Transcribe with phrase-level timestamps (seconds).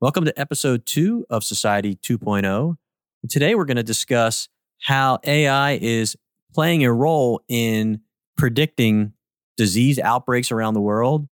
[0.00, 2.76] Welcome to episode two of Society 2.0.
[3.28, 4.48] Today we're going to discuss
[4.80, 6.16] how AI is
[6.54, 8.02] playing a role in
[8.36, 9.14] predicting
[9.56, 11.26] disease outbreaks around the world.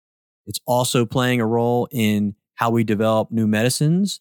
[0.46, 4.21] It's also playing a role in how we develop new medicines.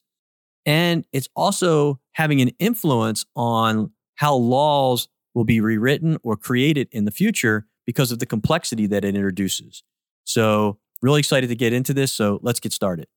[0.64, 7.06] And it's also having an influence on how laws will be rewritten or created in
[7.06, 9.82] the future because of the complexity that it introduces.
[10.24, 12.14] So, really excited to get into this.
[12.14, 13.08] So, let's get started.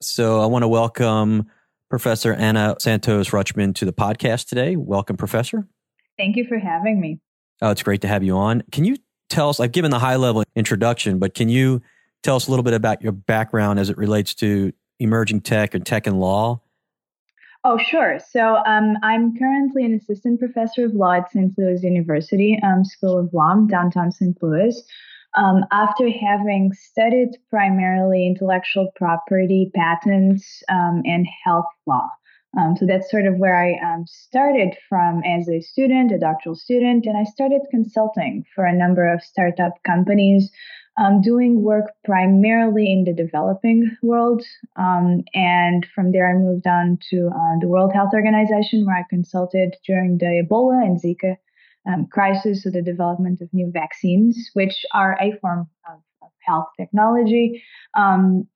[0.00, 1.46] So, I want to welcome
[1.90, 4.76] Professor Ana Santos Rutschman to the podcast today.
[4.76, 5.66] Welcome, Professor.
[6.16, 7.18] Thank you for having me.
[7.60, 8.62] Oh, it's great to have you on.
[8.70, 8.96] Can you
[9.28, 9.58] tell us?
[9.58, 11.82] I've given the high level introduction, but can you
[12.22, 15.84] tell us a little bit about your background as it relates to emerging tech and
[15.84, 16.60] tech and law?
[17.64, 18.20] Oh, sure.
[18.30, 21.52] So um, I'm currently an assistant professor of law at St.
[21.58, 24.40] Louis University um, School of Law, downtown St.
[24.40, 24.80] Louis.
[25.36, 32.08] Um, after having studied primarily intellectual property, patents, um, and health law.
[32.56, 36.56] Um, so that's sort of where I um, started from as a student, a doctoral
[36.56, 40.50] student, and I started consulting for a number of startup companies,
[40.98, 44.42] um, doing work primarily in the developing world.
[44.76, 49.04] Um, and from there, I moved on to uh, the World Health Organization, where I
[49.10, 51.36] consulted during the Ebola and Zika
[51.88, 56.68] um, crisis, so the development of new vaccines, which are a form of, of health
[56.78, 57.62] technology.
[57.96, 58.46] Um,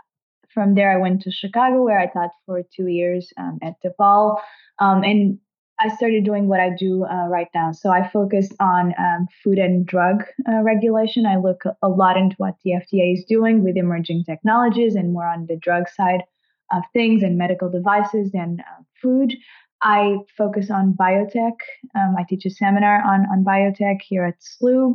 [0.53, 4.39] from there, I went to Chicago, where I taught for two years um, at DePaul.
[4.79, 5.39] Um, and
[5.81, 7.73] I started doing what I do uh, right now.
[7.73, 11.27] So I focus on um, food and drug uh, regulation.
[11.27, 15.27] I look a lot into what the FDA is doing with emerging technologies and more
[15.27, 16.23] on the drug side
[16.73, 19.35] of things and medical devices and uh, food.
[19.83, 21.57] I focus on biotech.
[21.97, 24.95] Um, I teach a seminar on, on biotech here at SLU.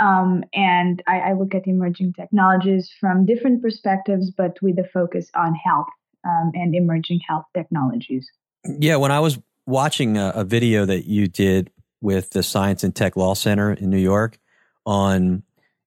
[0.00, 5.30] Um, and I, I, look at emerging technologies from different perspectives, but with a focus
[5.34, 5.86] on health
[6.22, 8.30] um, and emerging health technologies.
[8.78, 11.70] Yeah, when I was watching a, a, video that you did
[12.02, 14.38] with the Science and Tech Law Center in New York
[14.84, 15.44] on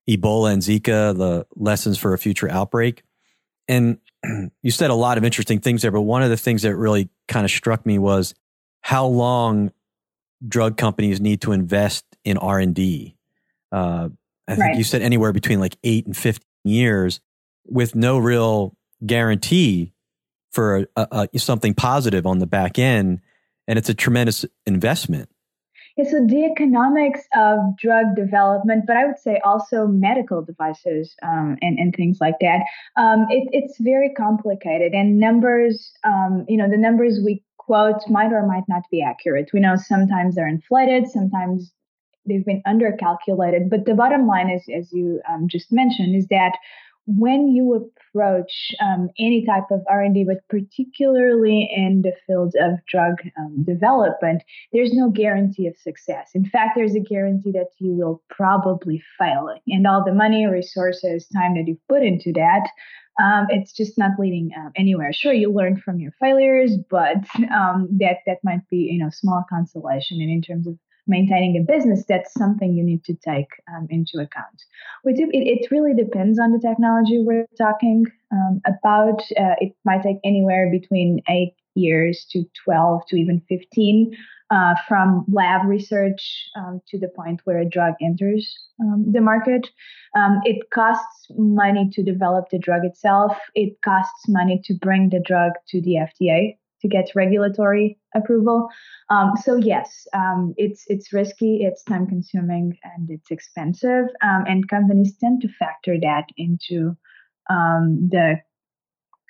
[0.08, 3.04] Ebola and Zika, the lessons for a future outbreak.
[3.70, 3.98] And
[4.62, 7.08] you said a lot of interesting things there, but one of the things that really
[7.28, 8.34] kind of struck me was
[8.82, 9.72] how long
[10.46, 13.16] drug companies need to invest in R&D
[13.72, 14.08] uh,
[14.48, 14.76] I think right.
[14.76, 17.20] you said anywhere between like eight and 15 years
[17.66, 19.92] with no real guarantee
[20.50, 23.20] for a, a, something positive on the back end.
[23.68, 25.28] And it's a tremendous investment.
[26.00, 31.58] Yeah, so the economics of drug development, but I would say also medical devices um,
[31.60, 32.60] and, and things like that,
[32.96, 34.92] um, it, it's very complicated.
[34.94, 39.50] And numbers, um, you know, the numbers we quote might or might not be accurate.
[39.52, 41.70] We know sometimes they're inflated, sometimes
[42.26, 43.68] they've been undercalculated.
[43.68, 46.56] But the bottom line is, as you um, just mentioned, is that
[47.06, 53.14] when you approach um, any type of r&d but particularly in the field of drug
[53.38, 56.30] um, development there's no guarantee of success.
[56.34, 61.26] In fact there's a guarantee that you will probably fail and all the money resources
[61.28, 62.68] time that you've put into that
[63.22, 65.12] um, it's just not leading um, anywhere.
[65.12, 67.16] Sure you learn from your failures but
[67.54, 71.72] um, that that might be you know small consolation and in terms of maintaining a
[71.72, 74.64] business, that's something you need to take um, into account.
[75.04, 79.20] We it, it, really depends on the technology we're talking um, about.
[79.38, 84.16] Uh, it might take anywhere between eight years to 12 to even 15
[84.50, 89.68] uh, from lab research um, to the point where a drug enters um, the market.
[90.16, 93.36] Um, it costs money to develop the drug itself.
[93.54, 98.68] It costs money to bring the drug to the FDA to get regulatory approval.
[99.08, 104.06] Um, so yes, um, it's it's risky, it's time consuming, and it's expensive.
[104.22, 106.96] Um, and companies tend to factor that into
[107.48, 108.36] um, the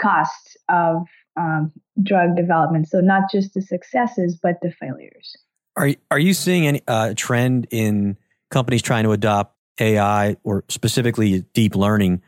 [0.01, 1.07] costs of
[1.37, 1.73] um,
[2.03, 2.89] drug development.
[2.89, 5.37] So not just the successes, but the failures.
[5.77, 8.17] Are are you seeing any uh, trend in
[8.51, 12.23] companies trying to adopt AI or specifically deep learning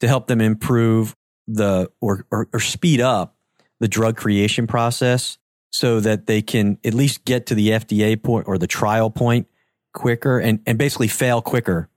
[0.00, 1.14] to help them improve
[1.46, 3.35] the or, or, or speed up
[3.80, 5.38] the drug creation process
[5.70, 9.46] so that they can at least get to the FDA point or the trial point
[9.92, 11.88] quicker and, and basically fail quicker.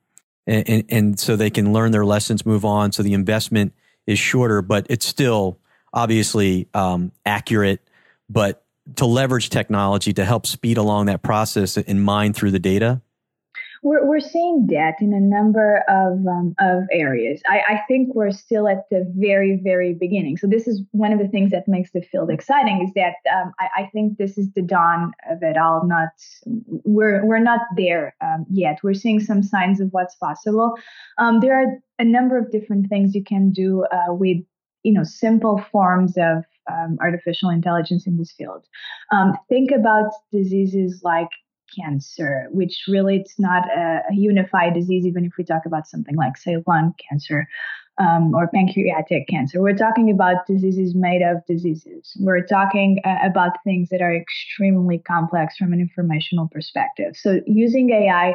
[0.48, 2.92] And, and, and so they can learn their lessons, move on.
[2.92, 3.74] So the investment
[4.08, 5.60] is shorter, but it's still
[5.94, 7.88] obviously um, accurate.
[8.30, 8.64] But
[8.96, 13.02] to leverage technology to help speed along that process and mine through the data
[13.81, 17.42] we're, we're seeing that in a number of, um, of areas.
[17.48, 20.38] I, I think we're still at the very, very beginning.
[20.38, 23.54] So, this is one of the things that makes the field exciting is that um,
[23.60, 25.86] I, I, think this is the dawn of it all.
[25.88, 26.10] Not
[26.46, 28.80] we're, we're not there um, yet.
[28.84, 30.78] We're seeing some signs of what's possible.
[31.18, 34.38] Um, there are a number of different things you can do uh, with
[34.84, 38.66] you know simple forms of um, artificial intelligence in this field.
[39.12, 41.30] Um, think about diseases like
[41.77, 46.16] cancer, which really it's not a, a, unified disease, even if we talk about something
[46.16, 47.48] like, say, lung cancer
[48.00, 49.62] um, or pancreatic cancer.
[49.62, 52.13] We're talking about diseases made of diseases.
[52.19, 57.16] We're talking uh, about things that are extremely complex from an informational perspective.
[57.16, 58.33] So using AI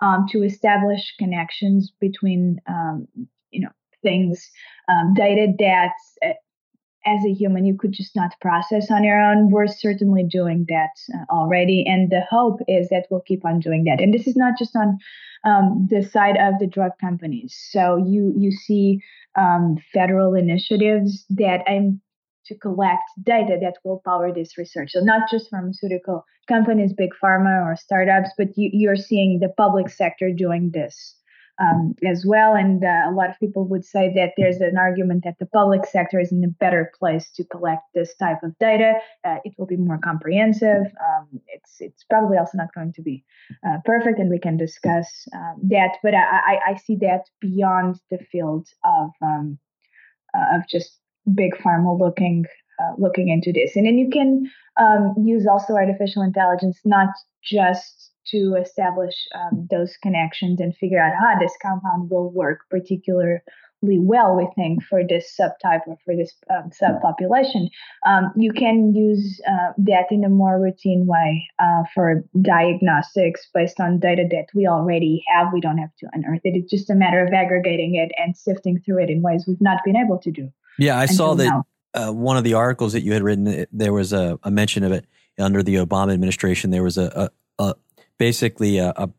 [0.00, 3.08] um, to establish connections between, um,
[3.50, 3.70] you know,
[4.02, 4.50] things,
[4.88, 5.92] um, data that
[6.24, 6.32] uh,
[7.06, 9.50] as a human you could just not process on your own.
[9.50, 13.84] We're certainly doing that uh, already, and the hope is that we'll keep on doing
[13.84, 14.00] that.
[14.00, 14.98] And this is not just on
[15.44, 17.56] um, the side of the drug companies.
[17.70, 19.00] So you you see
[19.36, 22.00] um, federal initiatives that aim
[22.46, 24.90] to collect data that will power this research.
[24.92, 29.88] So not just pharmaceutical companies, big pharma or startups, but you, you're seeing the public
[29.88, 31.16] sector doing this
[31.58, 32.54] um, as well.
[32.54, 35.86] And uh, a lot of people would say that there's an argument that the public
[35.86, 38.94] sector is in a better place to collect this type of data.
[39.24, 40.86] Uh, it will be more comprehensive.
[40.86, 43.24] Um, it's it's probably also not going to be
[43.66, 45.96] uh, perfect, and we can discuss um, that.
[46.02, 49.58] But I, I, see that beyond the field of um,
[50.34, 50.98] uh, of just
[51.34, 52.44] big pharma looking
[52.80, 57.08] uh, looking into this, and then you can um, use also artificial intelligence not
[57.42, 57.95] just
[58.30, 63.40] to establish um, those connections and figure out how this compound will work particularly
[63.82, 67.68] well, we think, for this subtype or for this um, subpopulation.
[68.06, 73.78] Um, you can use uh, that in a more routine way uh, for diagnostics based
[73.80, 75.52] on data that we already have.
[75.52, 76.56] We don't have to unearth it.
[76.56, 79.78] It's just a matter of aggregating it and sifting through it in ways we've not
[79.84, 80.50] been able to do.
[80.78, 81.62] Yeah, I saw that
[81.94, 84.92] uh, one of the articles that you had written, there was a, a mention of
[84.92, 85.06] it
[85.38, 86.70] under the Obama administration.
[86.70, 87.74] There was a, a, a
[88.18, 89.10] basically a, a,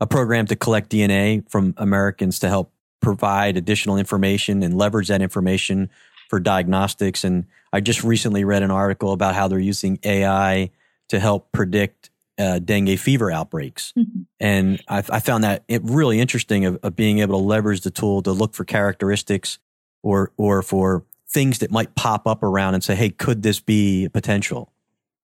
[0.00, 5.22] a program to collect DNA from Americans to help provide additional information and leverage that
[5.22, 5.90] information
[6.28, 7.24] for diagnostics.
[7.24, 10.70] And I just recently read an article about how they're using AI
[11.08, 13.92] to help predict uh, dengue fever outbreaks.
[13.98, 14.22] Mm-hmm.
[14.38, 17.90] And I, I, found that it really interesting of, of, being able to leverage the
[17.90, 19.58] tool to look for characteristics
[20.04, 24.08] or, or for things that might pop up around and say, hey, could this be
[24.12, 24.72] potential?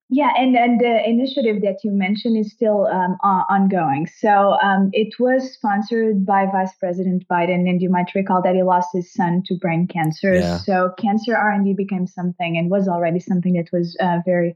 [0.09, 4.07] Yeah, and, and the initiative that you mentioned is still um, ongoing.
[4.07, 8.61] So um, it was sponsored by Vice President Biden, and you might recall that he
[8.61, 10.35] lost his son to brain cancer.
[10.35, 10.57] Yeah.
[10.59, 14.55] So cancer R and D became something, and was already something that was uh, very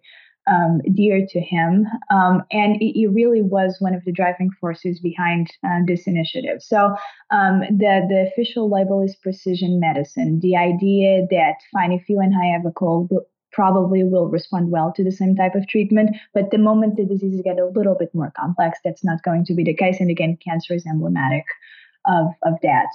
[0.49, 1.85] um, dear to him.
[2.11, 6.61] Um, and it, it, really was one of the driving forces behind uh, this initiative.
[6.61, 6.95] So
[7.31, 10.39] um, the, the official label is precision medicine.
[10.41, 13.11] The idea that fine, if you and I have a cold,
[13.51, 16.15] probably will respond well to the same type of treatment.
[16.33, 19.53] But the moment the diseases get a little bit more complex, that's not going to
[19.53, 19.99] be the case.
[19.99, 21.45] And again, cancer is emblematic
[22.07, 22.87] of, of that.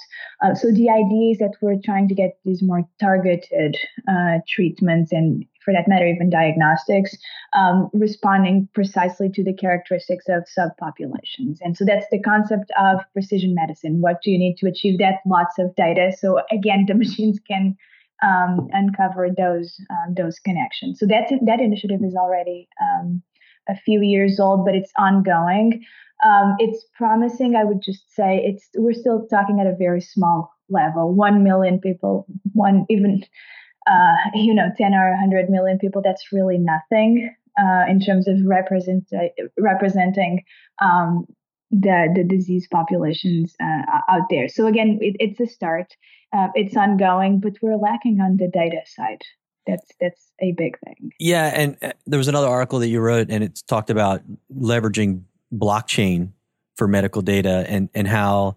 [0.43, 3.77] Uh, so the idea is that we're trying to get these more targeted
[4.09, 7.17] uh, treatments and for that matter, even diagnostics,
[7.57, 11.59] um, responding precisely to the characteristics of subpopulations.
[11.63, 14.03] And so that's the concept of precision medicine.
[14.03, 15.21] What do you need to achieve that?
[15.27, 16.13] Lots of data.
[16.19, 17.77] So again, the machines can
[18.23, 20.99] um, uncover those um, those connections.
[20.99, 23.23] So that that initiative is already um,
[23.69, 25.85] a few years old, but it's ongoing.
[26.25, 27.57] Um, it's promising.
[27.57, 31.15] I would just say it's we're still talking at a very small level.
[31.15, 33.23] One million people, one even
[33.87, 36.03] uh, you know, ten or hundred million people.
[36.03, 39.05] That's really nothing uh, in terms of represent
[39.59, 40.43] representing
[40.83, 41.27] um,
[41.81, 44.49] the the disease populations uh, out there.
[44.49, 45.95] So again, it, it's a start.
[46.33, 49.23] Uh, it's ongoing, but we're lacking on the data side.
[49.67, 51.11] That's that's a big thing.
[51.19, 54.23] Yeah, and uh, there was another article that you wrote, and it talked about
[54.55, 56.33] leveraging blockchain
[56.77, 58.57] for medical data, and and how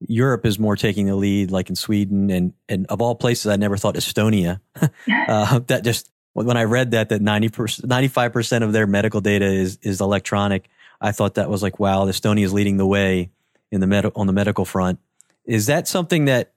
[0.00, 3.56] Europe is more taking the lead, like in Sweden, and and of all places, I
[3.56, 4.60] never thought Estonia.
[5.28, 7.50] uh, that just when I read that that 90
[7.84, 10.68] 95 percent of their medical data is is electronic
[11.02, 13.30] I thought that was like, wow, Estonia is leading the way
[13.70, 14.98] in the med- on the medical front.
[15.44, 16.52] Is that something that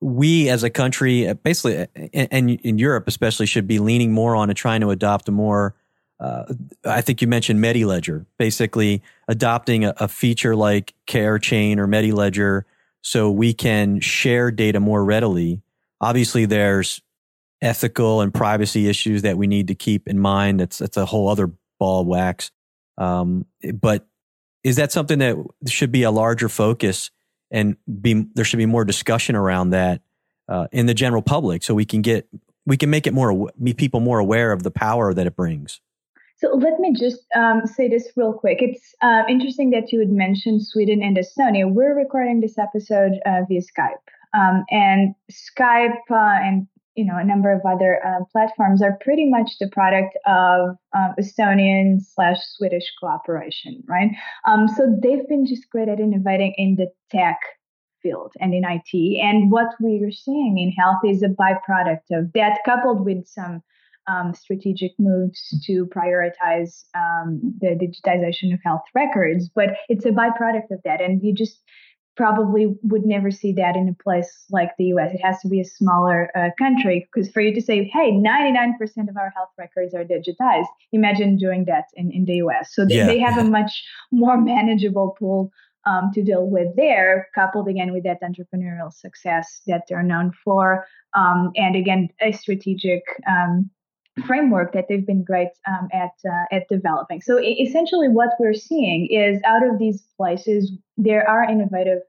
[0.00, 4.36] we as a country, uh, basically, uh, and in Europe especially, should be leaning more
[4.36, 5.74] on and trying to adopt a more
[6.20, 6.44] uh,
[6.84, 12.64] I think you mentioned MediLedger, basically adopting a, a, feature like Care Chain or MediLedger
[13.00, 15.62] so we can share data more readily.
[15.98, 17.00] Obviously, there's
[17.62, 20.60] ethical and privacy issues that we need to keep in mind.
[20.60, 22.50] That's, that's a whole other ball of wax.
[22.98, 24.06] Um, but
[24.62, 25.36] is that something that
[25.68, 27.10] should be a larger focus
[27.50, 30.02] and be there should be more discussion around that
[30.48, 32.28] uh, in the general public so we can get
[32.66, 35.80] we can make it more be people more aware of the power that it brings.
[36.38, 38.62] So let me just um, say this real quick.
[38.62, 41.70] It's uh, interesting that you would mention Sweden and Estonia.
[41.70, 44.04] We're recording this episode uh, via Skype.
[44.32, 49.28] Um, and Skype uh, and you know a number of other uh, platforms are pretty
[49.28, 54.10] much the product of um, Estonian slash Swedish cooperation, right?
[54.46, 57.38] Um, so they've been just great at innovating in the tech
[58.02, 59.20] field and in IT.
[59.22, 63.62] And what we are seeing in health is a byproduct of that, coupled with some
[64.06, 69.48] um, strategic moves to prioritize um, the digitization of health records.
[69.54, 71.00] But it's a byproduct of that.
[71.00, 71.62] And you just
[72.20, 75.14] probably would never see that in a place like the US.
[75.14, 78.74] It has to be a smaller uh, country because for you to say, hey, 99%
[79.08, 82.74] of our health records are digitized, imagine doing that in, in the US.
[82.74, 83.06] So yeah.
[83.06, 85.50] they have a much more manageable pool
[85.86, 90.84] um, to deal with there, coupled again with that entrepreneurial success that they're known for.
[91.16, 93.70] Um, and again, a strategic um,
[94.26, 97.22] framework that they've been great um, at uh, at developing.
[97.22, 102.00] So essentially, what we're seeing is out of these places, there are innovative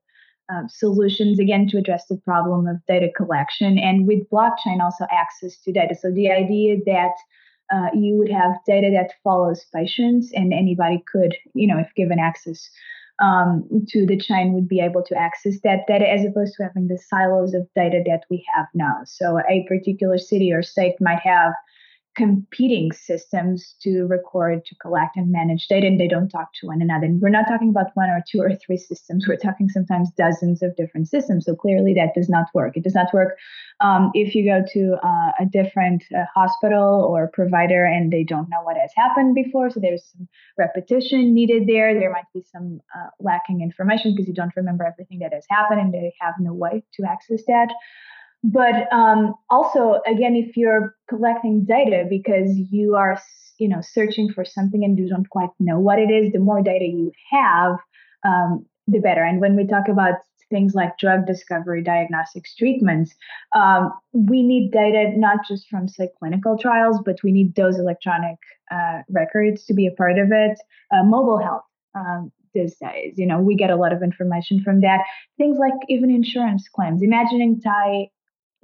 [0.52, 5.58] um, solutions again to address the problem of data collection, and with blockchain also access
[5.64, 5.96] to data.
[5.96, 7.16] So the idea that
[7.74, 12.20] uh, you would have data that follows patients, and anybody could, you know, if given
[12.20, 12.70] access
[13.22, 16.88] um, to the chain would be able to access that data as opposed to having
[16.88, 18.96] the silos of data that we have now.
[19.06, 21.54] So a particular city or state might have
[22.16, 26.82] competing systems to record, to collect, and manage data, and they don't talk to one
[26.82, 27.06] another.
[27.06, 29.26] And we're not talking about one or two or three systems.
[29.30, 31.46] We're talking sometimes dozens of different systems.
[31.46, 32.76] So clearly, that does not work.
[32.76, 33.38] It does not work
[33.80, 38.50] um, if you go to uh, a different uh, hospital or provider and they don't
[38.50, 39.70] know what has happened before.
[39.70, 40.28] So there's some
[40.58, 41.98] repetition needed there.
[41.98, 45.82] There might be some uh, lacking information because you don't remember everything that has happened,
[45.82, 47.70] and they have no way to access that.
[48.44, 53.22] But um, also, again, if you're collecting data because you are,
[53.60, 56.62] you know, searching for something and you don't quite know what it is, the more
[56.62, 57.78] data you have,
[58.26, 59.24] um, the better.
[59.24, 60.16] And when we talk about
[60.50, 63.14] things like drug discovery, diagnostics, treatments,
[63.56, 68.38] um, we need data not just from, say, clinical trials, but we need those electronic
[68.72, 70.60] uh, records to be a part of it.
[70.92, 71.64] Uh, mobile health.
[71.94, 75.02] Um, these days, you know, we get a lot of information from that.
[75.38, 77.02] Things like even insurance claims.
[77.02, 78.10] Imagining tie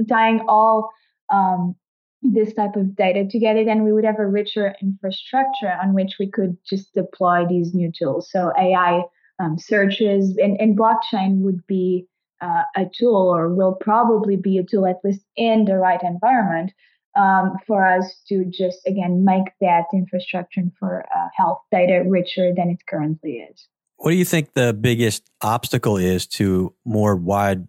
[0.08, 0.89] tying all
[1.32, 1.75] um,
[2.22, 6.30] this type of data together, then we would have a richer infrastructure on which we
[6.30, 8.30] could just deploy these new tools.
[8.32, 9.04] So AI
[9.39, 12.08] um, searches and, and blockchain would be
[12.42, 16.72] uh, a tool or will probably be a tool, at least in the right environment,
[17.16, 22.70] um, for us to just, again, make that infrastructure for uh, health data richer than
[22.70, 23.68] it currently is.
[23.98, 27.68] What do you think the biggest obstacle is to more wide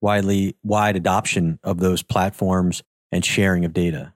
[0.00, 4.12] widely wide adoption of those platforms and sharing of data?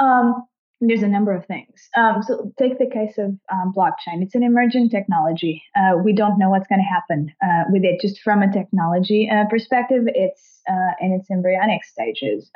[0.00, 0.46] Um,
[0.80, 1.88] there's a number of things.
[1.96, 4.22] Um, so take the case of um, blockchain.
[4.22, 5.62] It's an emerging technology.
[5.76, 8.00] Uh, we don't know what's going to happen uh, with it.
[8.00, 12.50] Just from a technology uh, perspective, it's uh, in its embryonic stages.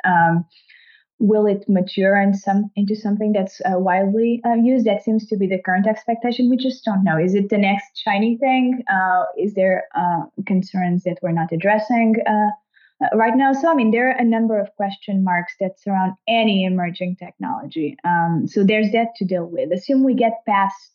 [1.19, 4.85] Will it mature and some into something that's uh, widely uh, used?
[4.85, 6.49] That seems to be the current expectation.
[6.49, 7.17] We just don't know.
[7.17, 8.83] Is it the next shiny thing?
[8.91, 13.51] Uh, is there uh, concerns that we're not addressing uh, uh, right now?
[13.51, 17.97] So I mean, there are a number of question marks that surround any emerging technology.
[18.05, 19.73] Um, so there's that to deal with.
[19.73, 20.91] Assume we get past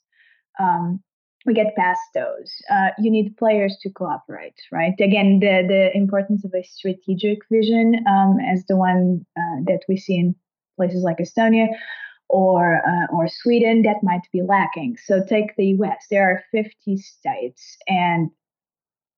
[0.58, 1.02] um,
[1.46, 2.52] we get past those.
[2.70, 4.94] Uh, you need players to cooperate, right?
[5.00, 9.96] Again, the the importance of a strategic vision, um, as the one uh, that we
[9.96, 10.34] see in
[10.76, 11.66] places like Estonia
[12.28, 14.96] or uh, or Sweden, that might be lacking.
[15.04, 16.06] So take the U.S.
[16.10, 18.30] There are 50 states and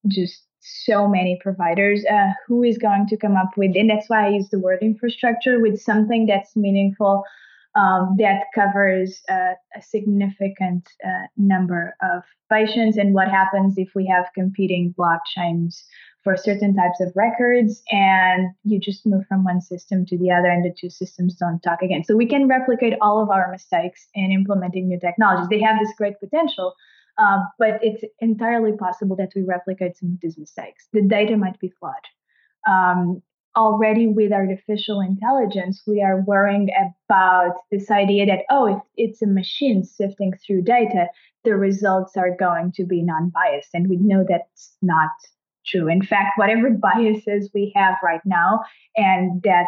[0.09, 2.05] just so many providers.
[2.11, 3.77] Uh, who is going to come up with?
[3.77, 7.25] And that's why I use the word infrastructure with something that's meaningful
[7.77, 14.07] um, that covers uh, a significant uh, number of patients and what happens if we
[14.07, 15.83] have competing blockchains
[16.25, 20.49] for certain types of records and you just move from one system to the other
[20.49, 22.03] and the two systems don't talk again.
[22.03, 25.49] So we can replicate all of our mistakes in implementing new technologies.
[25.49, 26.75] They have this great potential.
[27.19, 30.87] Uh, but it's entirely possible that we replicate some of these mistakes.
[30.93, 31.95] The data might be flawed.
[32.69, 33.23] Um,
[33.57, 36.69] already with artificial intelligence, we are worrying
[37.09, 41.07] about this idea that, oh, if it's a machine sifting through data,
[41.45, 43.71] the results are going to be non biased.
[43.73, 45.11] And we know that's not
[45.67, 45.89] true.
[45.89, 48.61] In fact, whatever biases we have right now
[48.97, 49.67] and that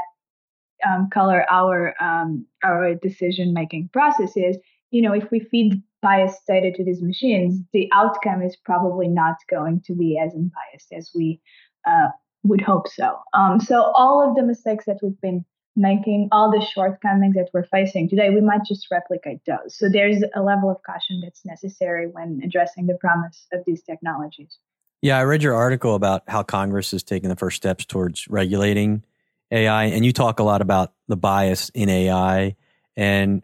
[0.87, 4.57] um, color our um, our decision making processes,
[4.91, 9.37] you know, if we feed biased data to these machines, the outcome is probably not
[9.51, 11.41] going to be as unbiased as we
[11.87, 12.09] uh,
[12.45, 13.19] would hope so.
[13.35, 15.45] Um, so all of the mistakes that we've been
[15.77, 19.77] making, all the shortcomings that we're facing today, we might just replicate those.
[19.77, 24.59] So there's a level of caution that's necessary when addressing the promise of these technologies.
[25.01, 29.05] Yeah, I read your article about how Congress is taking the first steps towards regulating
[29.51, 32.57] AI, and you talk a lot about the bias in AI.
[32.97, 33.43] And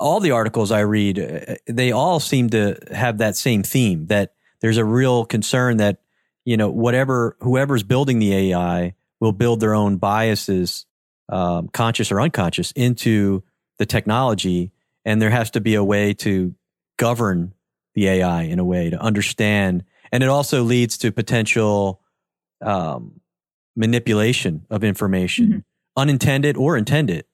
[0.00, 4.32] all the articles I read, uh, they all seem to have that same theme that
[4.60, 5.98] there's a real concern that,
[6.44, 10.86] you know, whatever, whoever's building the AI will build their own biases,
[11.28, 13.42] um, conscious or unconscious, into
[13.78, 14.72] the technology.
[15.04, 16.54] And there has to be a way to
[16.98, 17.54] govern
[17.94, 22.02] the AI in a way to understand and it also leads to potential
[22.60, 23.20] um,
[23.74, 25.58] manipulation of information, mm-hmm.
[25.96, 27.24] unintended or intended.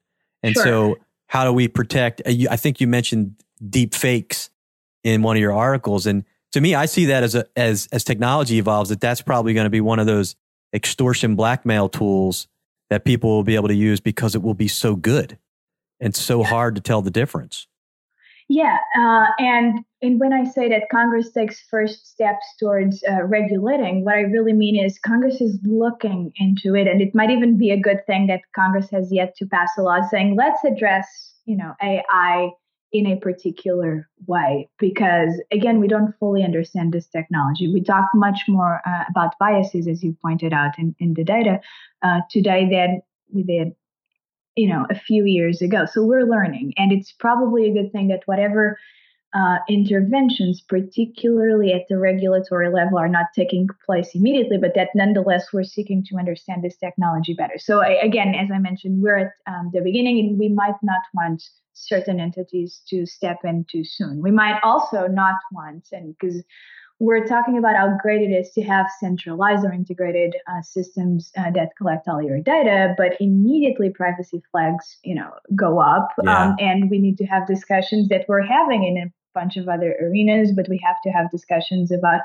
[0.45, 0.63] And sure.
[0.63, 0.97] so,
[1.27, 2.23] how do we protect?
[2.25, 3.35] Uh, I think you mentioned
[3.69, 4.49] deep fakes
[5.03, 8.05] in one of your articles, and to me, I see that as a, as as
[8.05, 10.37] technology evolves, that that's probably going to be one of those
[10.73, 12.49] extortion blackmail tools
[12.91, 15.39] that people will be able to use because it will be so good
[16.01, 17.67] and so hard to tell the difference.
[18.51, 24.07] Yeah, uh, and and when I say that Congress takes first steps towards uh, regulating,
[24.07, 27.71] what I really mean is Congress is looking into it, and it might even be
[27.71, 31.59] a good thing that Congress has yet to pass a law saying let's address you
[31.59, 32.51] know AI
[32.93, 37.73] in a particular way because again we don't fully understand this technology.
[37.73, 41.61] We talk much more uh, about biases as you pointed out in, in the data
[42.03, 43.03] uh, today than
[43.33, 43.75] we did
[44.57, 45.87] you know a few years ago.
[45.87, 48.79] So we're learning and it's probably a good thing that whatever
[49.35, 55.53] uh, interventions particularly at the regulatory level are not taking place immediately but that nonetheless
[55.53, 59.33] we're seeking to understand this technology better so I, again as i mentioned we're at
[59.47, 61.43] um, the beginning and we might not want
[61.75, 66.43] certain entities to step in too soon we might also not want and because
[67.01, 71.51] we're talking about how great it is to have centralized or integrated uh, systems uh,
[71.53, 76.47] that collect all your data, but immediately privacy flags, you know, go up, yeah.
[76.47, 80.53] um, and we need to have discussions that we're having in bunch of other arenas.
[80.55, 82.21] But we have to have discussions about,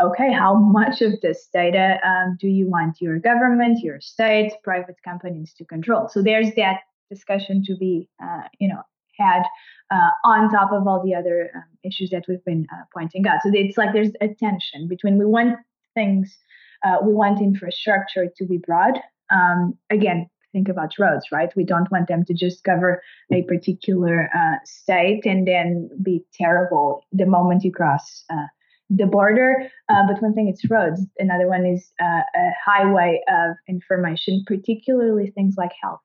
[0.00, 4.96] okay, how much of this data um, do you want your government, your state, private
[5.04, 6.08] companies to control?
[6.08, 6.80] So there's that
[7.10, 8.82] discussion to be, uh, you know,
[9.18, 9.42] had
[9.90, 13.40] uh, on top of all the other um, issues that we've been uh, pointing out.
[13.42, 15.58] So it's like there's a tension between we want
[15.94, 16.36] things,
[16.84, 18.98] uh, we want infrastructure to be broad.
[19.30, 21.54] Um, again, think about roads, right?
[21.56, 27.04] We don't want them to just cover a particular uh, state and then be terrible
[27.12, 28.46] the moment you cross uh,
[28.90, 29.70] the border.
[29.88, 31.00] Uh, but one thing it's roads.
[31.18, 36.00] Another one is uh, a highway of information, particularly things like health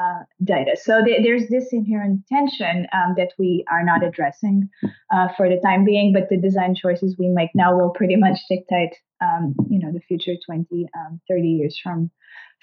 [0.00, 0.76] uh, data.
[0.80, 4.68] So th- there's this inherent tension um, that we are not addressing
[5.12, 8.38] uh, for the time being, but the design choices we make now will pretty much
[8.48, 12.10] dictate, um, you know, the future 20, um, 30 years from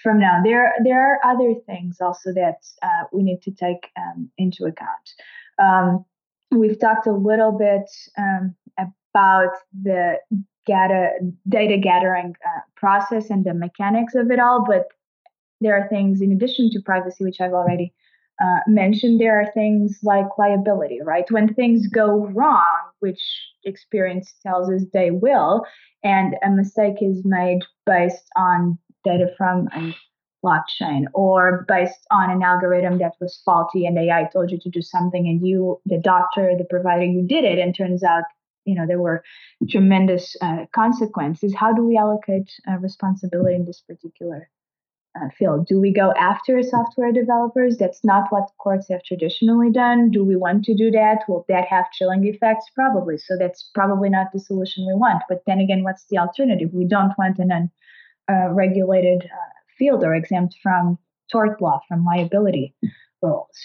[0.02, 0.40] from now.
[0.42, 5.06] There there are other things also that uh, we need to take um, into account.
[5.58, 6.04] Um,
[6.50, 10.18] we've talked a little bit um, about the
[10.66, 11.10] data
[11.48, 14.88] data gathering uh, process and the mechanics of it all, but
[15.60, 17.92] there are things in addition to privacy, which I've already
[18.40, 21.30] uh, mentioned, there are things like liability, right?
[21.30, 23.20] When things go wrong, which
[23.64, 25.66] experience tells us they will,
[26.02, 29.94] and a mistake is made based on data from a
[30.44, 34.80] blockchain or based on an algorithm that was faulty and AI told you to do
[34.80, 38.24] something and you, the doctor, the provider, you did it, and turns out
[38.64, 39.22] you know there were
[39.68, 41.54] tremendous uh, consequences.
[41.54, 44.48] How do we allocate uh, responsibility in this particular
[45.16, 45.66] uh, field.
[45.66, 47.76] Do we go after software developers?
[47.78, 50.10] That's not what courts have traditionally done.
[50.10, 51.24] Do we want to do that?
[51.28, 52.66] Will that have chilling effects?
[52.74, 53.18] Probably.
[53.18, 55.22] So that's probably not the solution we want.
[55.28, 56.70] But then again, what's the alternative?
[56.72, 57.70] We don't want an unregulated
[58.30, 58.54] uh,
[59.24, 60.98] uh, field or exempt from
[61.30, 62.74] tort law, from liability
[63.22, 63.56] rules.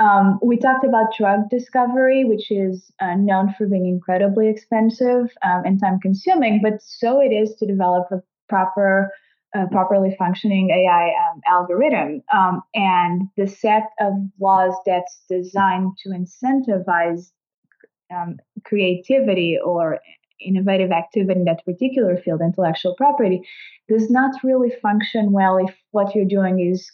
[0.00, 5.62] Um, we talked about drug discovery, which is uh, known for being incredibly expensive um,
[5.64, 9.10] and time consuming, but so it is to develop a proper
[9.54, 12.22] a properly functioning AI um, algorithm.
[12.34, 17.30] Um, and the set of laws that's designed to incentivize
[18.14, 20.00] um, creativity or
[20.40, 23.42] innovative activity in that particular field, intellectual property,
[23.88, 26.90] does not really function well if what you're doing is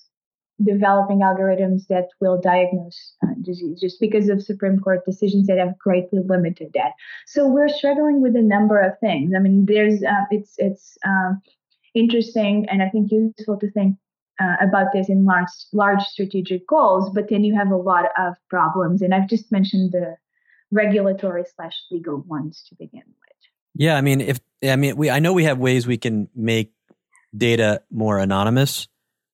[0.63, 5.77] developing algorithms that will diagnose uh, disease just because of Supreme Court decisions that have
[5.79, 6.93] greatly limited that.
[7.27, 9.33] So we're struggling with a number of things.
[9.37, 11.43] I mean, there's uh, it's it's um,
[11.95, 13.97] interesting and I think useful to think
[14.41, 17.11] uh, about this in large large strategic goals.
[17.13, 20.17] But then you have a lot of problems, and I've just mentioned the
[20.71, 23.34] regulatory slash legal ones to begin with.
[23.75, 26.73] Yeah, I mean, if I mean, we I know we have ways we can make
[27.37, 28.89] data more anonymous,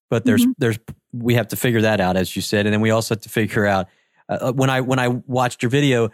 [0.08, 0.52] but there's mm-hmm.
[0.58, 0.78] there's
[1.12, 3.28] we have to figure that out, as you said, and then we also have to
[3.28, 3.88] figure out
[4.28, 6.10] uh, uh when I when I watched your video,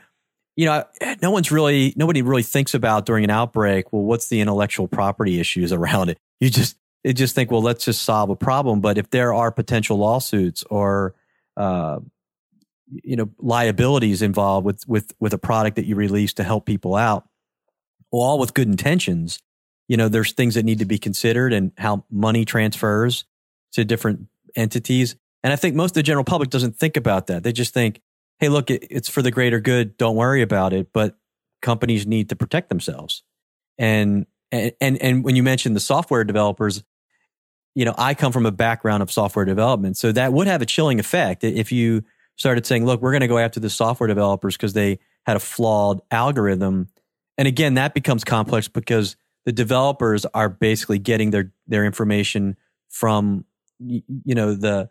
[0.57, 0.85] you know,
[1.21, 5.39] no one's really, nobody really thinks about during an outbreak, well, what's the intellectual property
[5.39, 6.19] issues around it?
[6.41, 8.81] You just, you just think, well, let's just solve a problem.
[8.81, 11.15] But if there are potential lawsuits or,
[11.57, 12.01] uh,
[12.91, 16.95] you know, liabilities involved with, with, with a product that you release to help people
[16.97, 17.29] out,
[18.21, 19.39] all with good intentions,
[19.89, 23.25] you know, there's things that need to be considered and how money transfers
[23.73, 25.17] to different entities.
[25.43, 27.43] And I think most of the general public doesn't think about that.
[27.43, 28.01] They just think,
[28.39, 29.97] hey, look, it's for the greater good.
[29.97, 30.93] Don't worry about it.
[30.93, 31.17] But
[31.63, 33.23] companies need to protect themselves.
[33.79, 36.83] And and and when you mentioned the software developers,
[37.75, 40.67] you know, I come from a background of software development, so that would have a
[40.67, 42.05] chilling effect if you
[42.37, 45.41] started saying, look, we're going to go after the software developers because they had a
[45.41, 46.89] flawed algorithm.
[47.39, 52.57] And again, that becomes complex because the developers are basically getting their their information
[52.89, 53.45] from
[53.79, 54.03] you
[54.35, 54.89] know the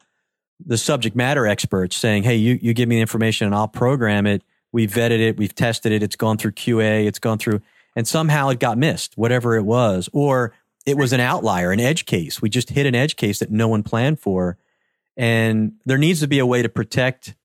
[0.65, 4.25] the subject matter experts saying, "Hey, you you give me the information and I'll program
[4.25, 4.43] it.
[4.71, 7.61] We've vetted it, we've tested it, it's gone through QA, it's gone through,
[7.95, 10.53] and somehow it got missed, whatever it was, or
[10.85, 12.41] it was an outlier, an edge case.
[12.41, 14.57] We just hit an edge case that no one planned for,
[15.15, 17.35] and there needs to be a way to protect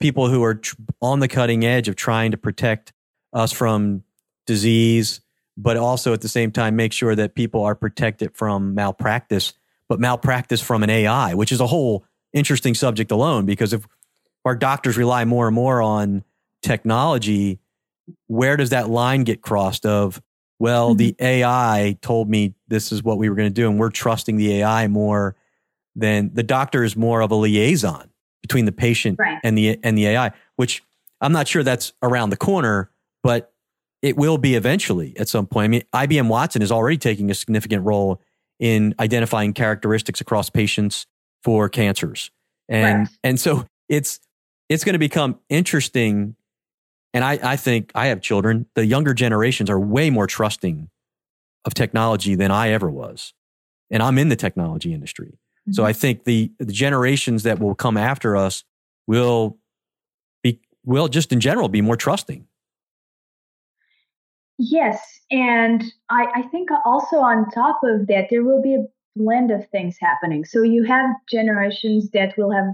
[0.00, 2.92] people who are tr- on the cutting edge of trying to protect
[3.32, 4.02] us from
[4.46, 5.20] disease,
[5.56, 9.54] but also at the same time make sure that people are protected from malpractice
[9.92, 13.44] but malpractice from an AI, which is a whole interesting subject alone.
[13.44, 13.86] Because if
[14.42, 16.24] our doctors rely more and more on
[16.62, 17.58] technology,
[18.26, 20.22] where does that line get crossed of,
[20.58, 20.96] well, mm-hmm.
[20.96, 24.36] the AI told me this is what we were going to do, and we're trusting
[24.36, 25.36] the AI more
[25.94, 28.08] than the doctor is more of a liaison
[28.40, 29.40] between the patient right.
[29.44, 30.82] and the and the AI, which
[31.20, 32.90] I'm not sure that's around the corner,
[33.22, 33.52] but
[34.02, 35.64] it will be eventually at some point.
[35.64, 38.20] I mean, IBM Watson is already taking a significant role
[38.58, 41.06] in identifying characteristics across patients
[41.42, 42.30] for cancers.
[42.68, 44.20] And and so it's
[44.68, 46.36] it's going to become interesting.
[47.14, 48.66] And I, I think I have children.
[48.74, 50.88] The younger generations are way more trusting
[51.64, 53.34] of technology than I ever was.
[53.90, 55.26] And I'm in the technology industry.
[55.28, 55.72] Mm-hmm.
[55.72, 58.64] So I think the, the generations that will come after us
[59.06, 59.58] will
[60.42, 62.46] be will just in general be more trusting.
[64.64, 65.20] Yes.
[65.32, 69.68] And I, I think also on top of that, there will be a blend of
[69.70, 70.44] things happening.
[70.44, 72.66] So you have generations that will have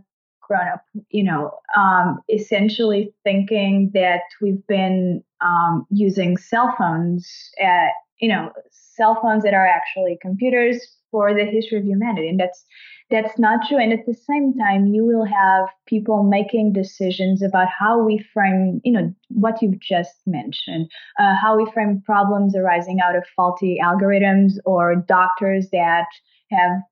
[0.42, 7.26] grown up, you know, um, essentially thinking that we've been um, using cell phones,
[7.58, 12.28] at, you know, cell phones that are actually computers for the history of humanity.
[12.28, 12.64] And that's
[13.10, 13.78] that's not true.
[13.78, 18.82] And at the same time, you will have people making decisions about how we frame,
[18.84, 23.78] you know, what you've just mentioned, uh, how we frame problems arising out of faulty
[23.82, 26.06] algorithms or doctors that
[26.50, 26.82] have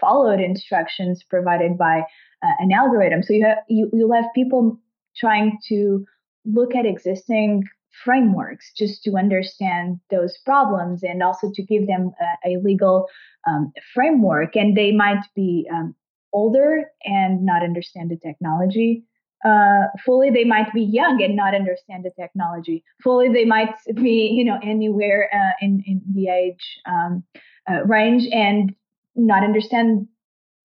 [0.00, 2.00] followed instructions provided by
[2.42, 3.22] uh, an algorithm.
[3.22, 4.78] So you have you, you'll have people
[5.16, 6.06] trying to
[6.46, 7.64] look at existing
[8.04, 13.06] frameworks just to understand those problems and also to give them a, a legal
[13.48, 14.56] um, framework.
[14.56, 15.94] And they might be um,
[16.32, 19.04] older and not understand the technology
[19.44, 20.30] uh, fully.
[20.30, 23.28] They might be young and not understand the technology fully.
[23.28, 27.24] They might be, you know, anywhere uh, in in the age um,
[27.70, 28.74] uh, range and
[29.16, 30.06] not understand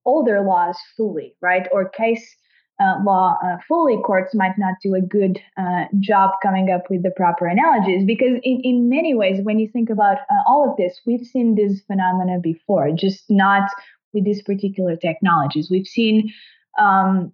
[0.06, 1.68] older laws fully, right?
[1.72, 2.36] Or case
[2.80, 7.04] uh, law uh, fully, courts might not do a good uh, job coming up with
[7.04, 10.76] the proper analogies because, in, in many ways, when you think about uh, all of
[10.78, 13.70] this, we've seen this phenomena before, just not
[14.14, 15.70] with these particular technologies.
[15.72, 16.34] We've seen
[16.80, 17.32] um,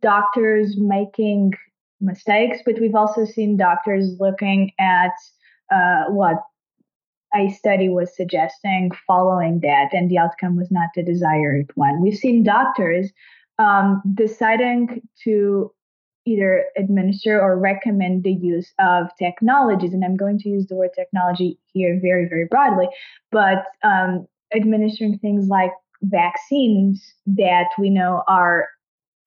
[0.00, 1.52] doctors making
[2.00, 5.12] mistakes, but we've also seen doctors looking at
[5.72, 6.36] uh, what
[7.34, 12.00] a study was suggesting following that, and the outcome was not the desired one.
[12.00, 13.10] We've seen doctors
[13.58, 15.72] um, deciding to
[16.26, 19.92] either administer or recommend the use of technologies.
[19.92, 22.88] And I'm going to use the word technology here very, very broadly,
[23.30, 25.70] but um, administering things like
[26.02, 28.68] vaccines that we know are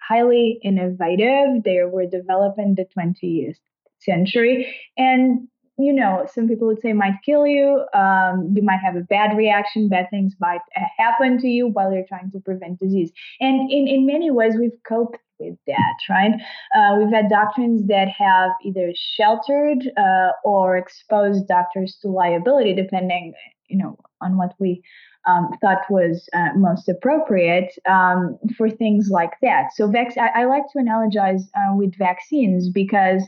[0.06, 1.64] highly innovative.
[1.64, 3.56] They were developed in the 20th
[4.00, 5.48] century and
[5.80, 7.86] you know, some people would say might kill you.
[7.94, 9.88] Um, you might have a bad reaction.
[9.88, 13.12] Bad things might uh, happen to you while you're trying to prevent disease.
[13.40, 16.34] And in, in many ways, we've coped with that, right?
[16.76, 23.34] Uh, we've had doctrines that have either sheltered uh, or exposed doctors to liability, depending,
[23.70, 24.84] you know, on what we
[25.28, 29.70] um, thought was uh, most appropriate um, for things like that.
[29.76, 33.24] So, I, I like to analogize uh, with vaccines because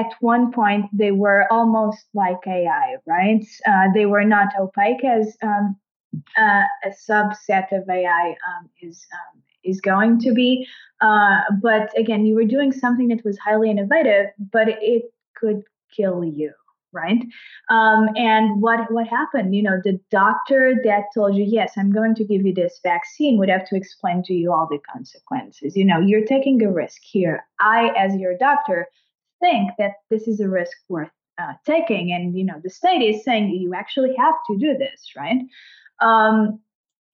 [0.00, 3.44] at one point they were almost like AI, right?
[3.66, 5.76] Uh, they were not opaque as um,
[6.38, 10.66] uh, a subset of AI um, is um, is going to be,
[11.00, 15.02] Uh, but again, you were doing something that was highly innovative, but it
[15.38, 15.62] could
[15.96, 16.52] kill you
[16.92, 17.22] right?
[17.68, 19.54] Um, and what what happened?
[19.54, 23.38] You know, the doctor that told you, yes, I'm going to give you this vaccine,
[23.38, 25.76] would have to explain to you all the consequences.
[25.76, 27.44] You know, you're taking a risk here.
[27.60, 28.88] I, as your doctor,
[29.40, 33.24] think that this is a risk worth uh, taking, and you know, the state is
[33.24, 35.42] saying you actually have to do this, right?
[36.00, 36.60] Um,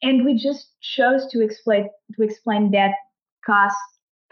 [0.02, 2.92] and we just chose to explain to explain that
[3.44, 3.76] cost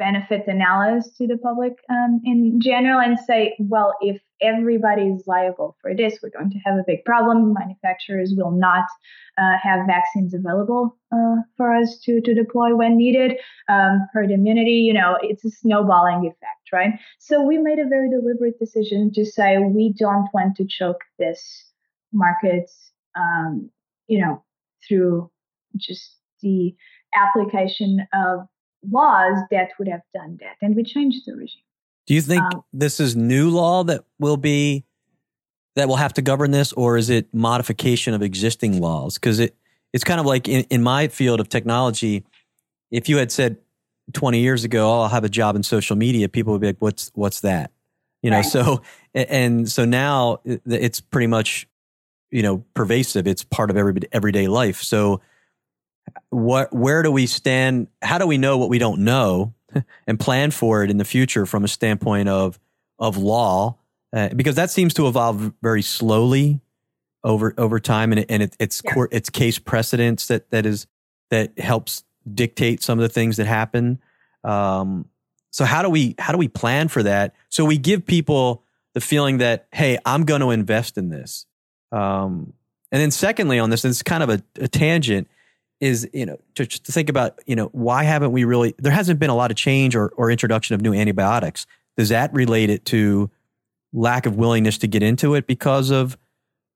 [0.01, 5.77] benefit analysis to the public um, in general and say, well, if everybody is liable
[5.81, 7.53] for this, we're going to have a big problem.
[7.53, 8.87] Manufacturers will not
[9.39, 13.37] uh, have vaccines available uh, for us to, to deploy when needed.
[13.69, 16.93] Um, herd immunity, you know, it's a snowballing effect, right?
[17.19, 21.65] So we made a very deliberate decision to say we don't want to choke this
[22.13, 22.71] market,
[23.17, 23.71] um,
[24.07, 24.43] you know,
[24.87, 25.31] through
[25.77, 26.75] just the
[27.15, 28.47] application of
[28.89, 30.57] laws that would have done that.
[30.63, 31.63] And we changed the regime.
[32.07, 34.85] Do you think um, this is new law that will be
[35.77, 39.15] that will have to govern this, or is it modification of existing laws?
[39.15, 39.57] Because it
[39.93, 42.25] it's kind of like in, in my field of technology,
[42.91, 43.59] if you had said
[44.13, 46.81] 20 years ago, oh, I'll have a job in social media, people would be like,
[46.81, 47.71] what's what's that?
[48.23, 48.45] You know, right.
[48.45, 48.83] so
[49.15, 51.67] and so now it's pretty much
[52.31, 53.27] you know pervasive.
[53.27, 54.83] It's part of every everyday life.
[54.83, 55.21] So
[56.31, 59.55] what where do we stand how do we know what we don't know
[60.07, 62.59] and plan for it in the future from a standpoint of
[62.99, 63.77] of law
[64.13, 66.61] uh, because that seems to evolve very slowly
[67.23, 68.93] over over time and, it, and it, it's yeah.
[68.93, 70.87] court it's case precedents that that is
[71.31, 74.01] that helps dictate some of the things that happen.
[74.45, 75.07] Um,
[75.51, 77.35] so how do we how do we plan for that?
[77.49, 78.65] So we give people
[78.95, 81.47] the feeling that hey i'm going to invest in this.
[81.93, 82.53] Um,
[82.93, 85.29] and then secondly on this and it's kind of a, a tangent
[85.81, 89.19] is you know to, to, think about you know why haven't we really there hasn't
[89.19, 91.67] been a lot of change or, or introduction of new antibiotics.
[91.97, 93.31] Does that relate it to
[93.93, 96.17] lack of willingness to get into it because of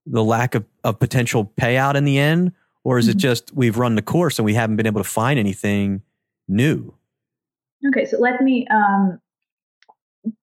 [0.06, 2.52] the lack of, of potential payout in the end
[2.84, 3.18] or is mm-hmm.
[3.18, 6.02] it just we've run the course and we haven't been able to find anything
[6.46, 6.94] new?
[7.88, 9.20] Okay so let me um,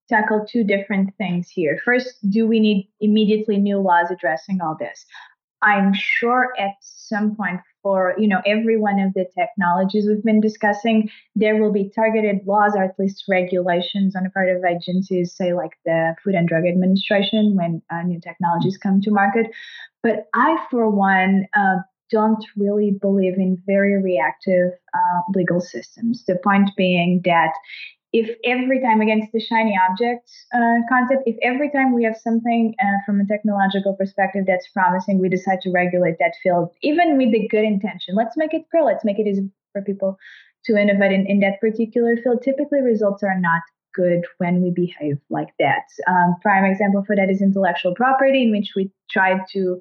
[0.09, 1.79] tackle two different things here.
[1.85, 5.05] First do we need immediately new laws addressing all this?
[5.61, 10.41] I'm sure at some point for you know every one of the technologies we've been
[10.41, 15.33] discussing there will be targeted laws or at least regulations on the part of agencies
[15.33, 19.47] say like the food and drug administration when uh, new technologies come to market.
[20.03, 21.77] But i for one uh,
[22.11, 27.51] don't really believe in very reactive uh, legal systems the point being that
[28.13, 32.75] if every time against the shiny object uh, concept, if every time we have something
[32.81, 37.31] uh, from a technological perspective that's promising, we decide to regulate that field, even with
[37.31, 40.17] the good intention, let's make it clear, let's make it easy for people
[40.65, 42.41] to innovate in, in that particular field.
[42.43, 43.61] Typically, results are not
[43.95, 45.83] good when we behave like that.
[46.07, 49.79] Um, prime example for that is intellectual property, in which we try to,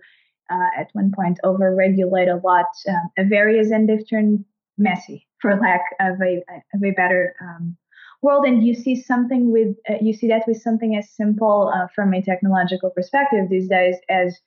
[0.50, 4.44] uh, at one point, over-regulate a lot um, of areas, and they've turned
[4.78, 6.42] messy, for lack of a,
[6.74, 7.76] of a better um,
[8.22, 8.46] world.
[8.46, 12.14] And you see something with uh, you see that with something as simple uh, from
[12.14, 14.38] a technological perspective these days as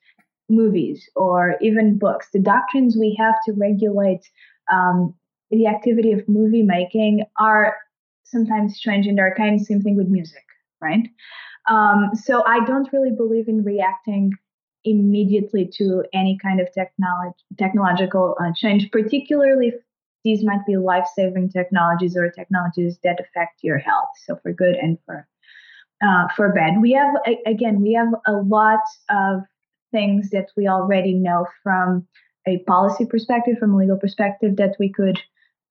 [0.48, 2.28] movies or even books.
[2.32, 4.28] The doctrines we have to regulate
[4.70, 5.14] um,
[5.50, 7.76] the activity of movie making are
[8.24, 10.42] sometimes strange and arcane same thing with music
[10.84, 11.08] right?
[11.66, 14.32] Um, so i don't really believe in reacting
[14.84, 19.72] immediately to any kind of technology technological uh, change particularly
[20.24, 24.98] these might be life-saving technologies or technologies that affect your health so for good and
[25.06, 25.26] for
[26.04, 26.80] uh, for bad.
[26.80, 27.14] We have
[27.46, 29.42] again we have a lot of
[29.92, 32.06] things that we already know from
[32.46, 35.18] a policy perspective from a legal perspective that we could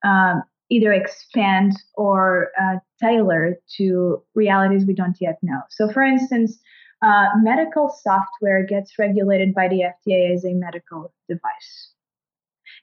[0.04, 5.60] um, either expand or uh, tailor to realities we don't yet know.
[5.70, 6.58] So for instance
[7.04, 11.92] uh, medical software gets regulated by the fda as a medical device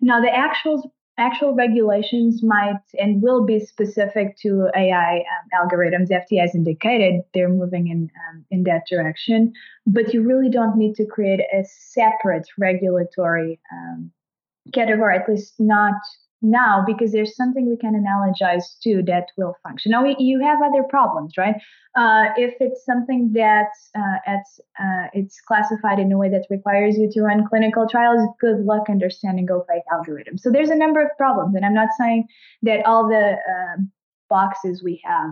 [0.01, 6.09] now the actual actual regulations might and will be specific to AI um, algorithms.
[6.09, 9.53] FDA has indicated they're moving in um, in that direction,
[9.85, 14.11] but you really don't need to create a separate regulatory um,
[14.73, 15.95] category, at least not
[16.41, 19.91] now because there's something we can analogize to that will function.
[19.91, 21.55] Now, we, you have other problems, right?
[21.95, 26.97] Uh, if it's something that uh, it's, uh, it's classified in a way that requires
[26.97, 30.39] you to run clinical trials, good luck understanding opaque algorithms.
[30.39, 32.27] So there's a number of problems, and I'm not saying
[32.63, 33.81] that all the uh,
[34.29, 35.31] boxes we have,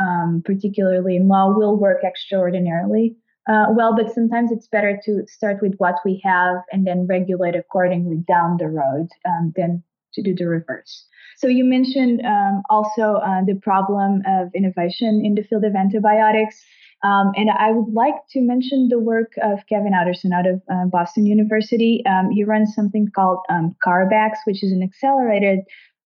[0.00, 3.16] um, particularly in law, will work extraordinarily.
[3.48, 7.54] Uh, well, but sometimes it's better to start with what we have and then regulate
[7.54, 9.84] accordingly down the road um, than
[10.16, 11.06] to do the reverse.
[11.36, 16.56] So you mentioned um, also uh, the problem of innovation in the field of antibiotics.
[17.04, 20.86] Um, and I would like to mention the work of Kevin Outterson out of uh,
[20.86, 22.02] Boston University.
[22.06, 25.60] Um, he runs something called um, CARB-X, which is an accelerated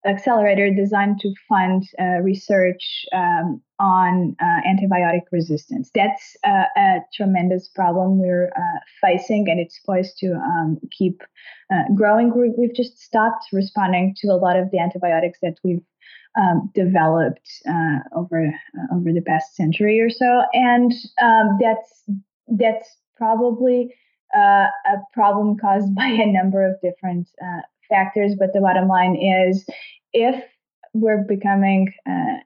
[0.07, 5.91] accelerator designed to fund uh, research um, on uh, antibiotic resistance.
[5.95, 11.23] That's uh, a tremendous problem we're uh, facing, and it's poised to um, keep
[11.73, 12.33] uh, growing.
[12.57, 15.83] We've just stopped responding to a lot of the antibiotics that we've
[16.39, 18.53] um, developed uh, over
[18.93, 22.05] over the past century or so, and um, that's
[22.49, 23.95] that's probably
[24.35, 27.29] a problem caused by a number of different
[27.91, 29.65] factors, but the bottom line is
[30.13, 30.43] if
[30.95, 32.39] we're becoming, uh,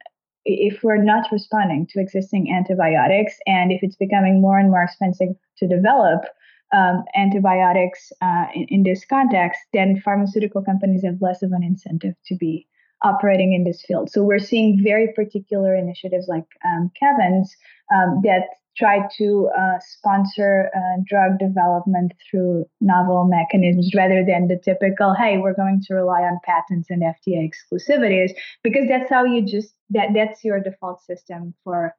[0.45, 5.29] if we're not responding to existing antibiotics, and if it's becoming more and more expensive
[5.59, 6.25] to develop
[6.73, 12.15] um, antibiotics uh, in, in, this context, then pharmaceutical companies have less of an incentive
[12.27, 12.67] to be
[13.03, 14.11] operating in this field.
[14.11, 17.55] So we're seeing very particular initiatives like um, Kevin's
[17.95, 24.59] um, that try to uh, sponsor uh, drug development through novel mechanisms rather than the
[24.65, 28.31] typical hey we're going to rely on patents and fda exclusivities
[28.63, 31.95] because that's how you just that that's your default system for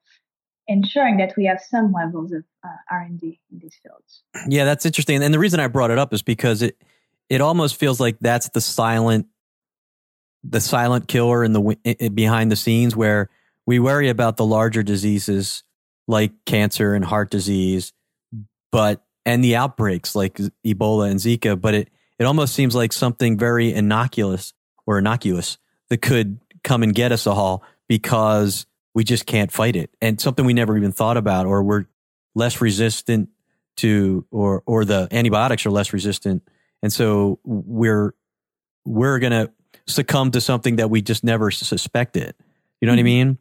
[0.67, 4.23] ensuring that we have some levels of uh, r&d in these fields.
[4.47, 6.77] Yeah that's interesting and the reason i brought it up is because it
[7.29, 9.27] it almost feels like that's the silent
[10.43, 13.29] the silent killer in the behind the scenes where
[13.65, 15.63] we worry about the larger diseases
[16.07, 17.93] like cancer and heart disease,
[18.71, 21.89] but and the outbreaks like Ebola and Zika, but it
[22.19, 24.53] it almost seems like something very innocuous
[24.85, 25.57] or innocuous
[25.89, 29.91] that could come and get us all because we just can't fight it.
[30.01, 31.85] And something we never even thought about or we're
[32.33, 33.29] less resistant
[33.77, 36.43] to or or the antibiotics are less resistant.
[36.81, 38.13] And so we're
[38.85, 39.51] we're going to
[39.87, 42.35] succumb to something that we just never suspected.
[42.79, 43.05] You know what I mm-hmm.
[43.05, 43.37] mean?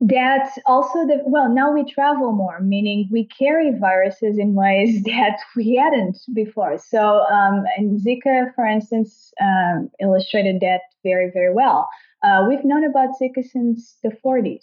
[0.00, 5.38] That's also the well, now we travel more, meaning we carry viruses in ways that
[5.56, 6.78] we hadn't before.
[6.78, 11.88] So, um, and Zika, for instance, um, illustrated that very, very well.
[12.22, 14.62] Uh, we've known about Zika since the 40s.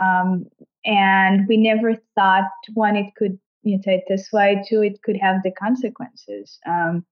[0.00, 0.46] Um,
[0.84, 5.50] and we never thought one, it could mutate this way, two, it could have the
[5.50, 6.58] consequences.
[6.66, 7.04] Um,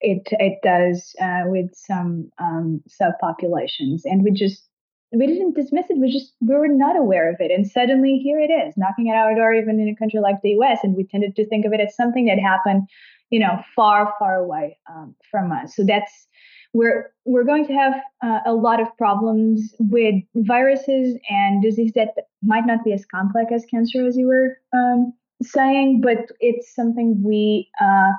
[0.00, 4.02] it, it does uh, with some um, subpopulations.
[4.04, 4.68] And we just
[5.16, 5.98] we didn't dismiss it.
[5.98, 9.16] We just we were not aware of it, and suddenly here it is, knocking at
[9.16, 10.80] our door, even in a country like the U.S.
[10.82, 12.88] And we tended to think of it as something that happened,
[13.30, 15.76] you know, far, far away um, from us.
[15.76, 16.26] So that's
[16.72, 22.10] we're we're going to have uh, a lot of problems with viruses and disease that
[22.42, 27.22] might not be as complex as cancer, as you were um, saying, but it's something
[27.22, 28.10] we uh,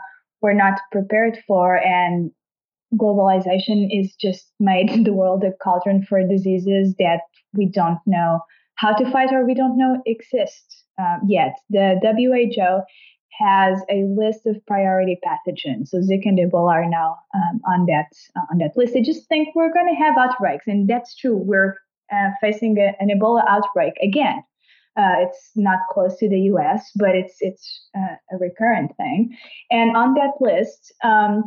[0.41, 2.31] were not prepared for, and
[2.97, 7.21] globalization is just made the world a cauldron for diseases that
[7.53, 8.39] we don't know
[8.75, 11.55] how to fight or we don't know exist um, yet.
[11.69, 12.81] The WHO
[13.39, 15.89] has a list of priority pathogens.
[15.89, 18.93] So Zika and Ebola are now um, on that uh, on that list.
[18.93, 21.35] They just think we're going to have outbreaks, and that's true.
[21.35, 21.75] We're
[22.11, 24.43] uh, facing a, an Ebola outbreak again.
[24.97, 29.35] Uh, it's not close to the U.S., but it's it's uh, a recurrent thing.
[29.69, 31.43] And on that list, um,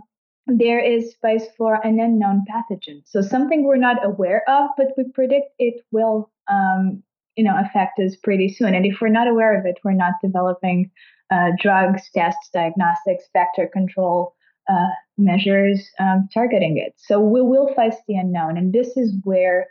[0.49, 3.03] there is space for an unknown pathogen.
[3.05, 7.03] So something we're not aware of, but we predict it will, um,
[7.37, 8.75] you know, affect us pretty soon.
[8.75, 10.91] And if we're not aware of it, we're not developing
[11.31, 14.35] uh, drugs, tests, diagnostics, vector control
[14.69, 16.95] uh, measures um, targeting it.
[16.97, 19.67] So we will face the unknown, and this is where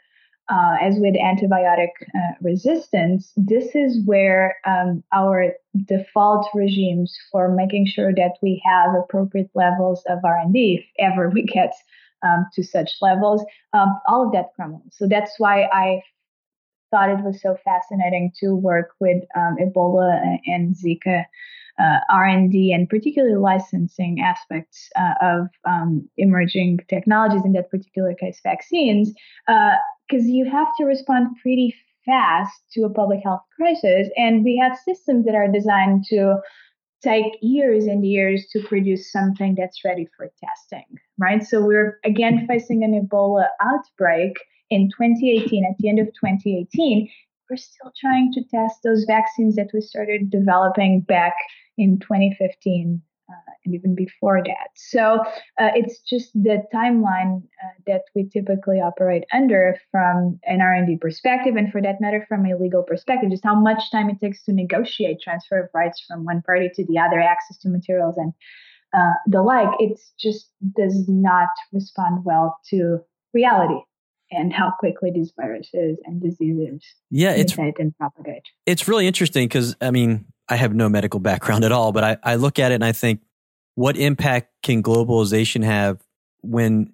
[0.50, 5.54] uh, as with antibiotic uh, resistance, this is where um, our
[5.86, 11.44] default regimes for making sure that we have appropriate levels of R&D, if ever we
[11.44, 11.74] get
[12.24, 14.92] um, to such levels, um, all of that crumbles.
[14.92, 16.02] So that's why I
[16.92, 21.26] thought it was so fascinating to work with um, Ebola and Zika
[21.80, 28.40] uh, R&D and particularly licensing aspects uh, of um, emerging technologies, in that particular case,
[28.42, 29.14] vaccines,
[30.08, 34.10] because you have to respond pretty fast to a public health crisis.
[34.16, 36.38] And we have systems that are designed to
[37.04, 40.86] take years and years to produce something that's ready for testing,
[41.20, 41.44] right?
[41.44, 44.38] So we're again facing an Ebola outbreak
[44.70, 47.10] in 2018, at the end of 2018.
[47.50, 51.34] We're still trying to test those vaccines that we started developing back
[51.78, 54.70] in 2015 uh, and even before that.
[54.76, 55.20] So
[55.60, 61.56] uh, it's just the timeline uh, that we typically operate under from an R&D perspective,
[61.56, 64.54] and for that matter, from a legal perspective, just how much time it takes to
[64.54, 68.34] negotiate transfer of rights from one party to the other, access to materials, and
[68.98, 69.74] uh, the like.
[69.80, 73.00] It just does not respond well to
[73.34, 73.82] reality.
[74.32, 79.76] and how quickly these viruses and diseases yeah it's and propagate it's really interesting because
[79.80, 82.76] i mean i have no medical background at all but I, I look at it
[82.76, 83.22] and i think
[83.76, 86.02] what impact can globalization have
[86.42, 86.94] when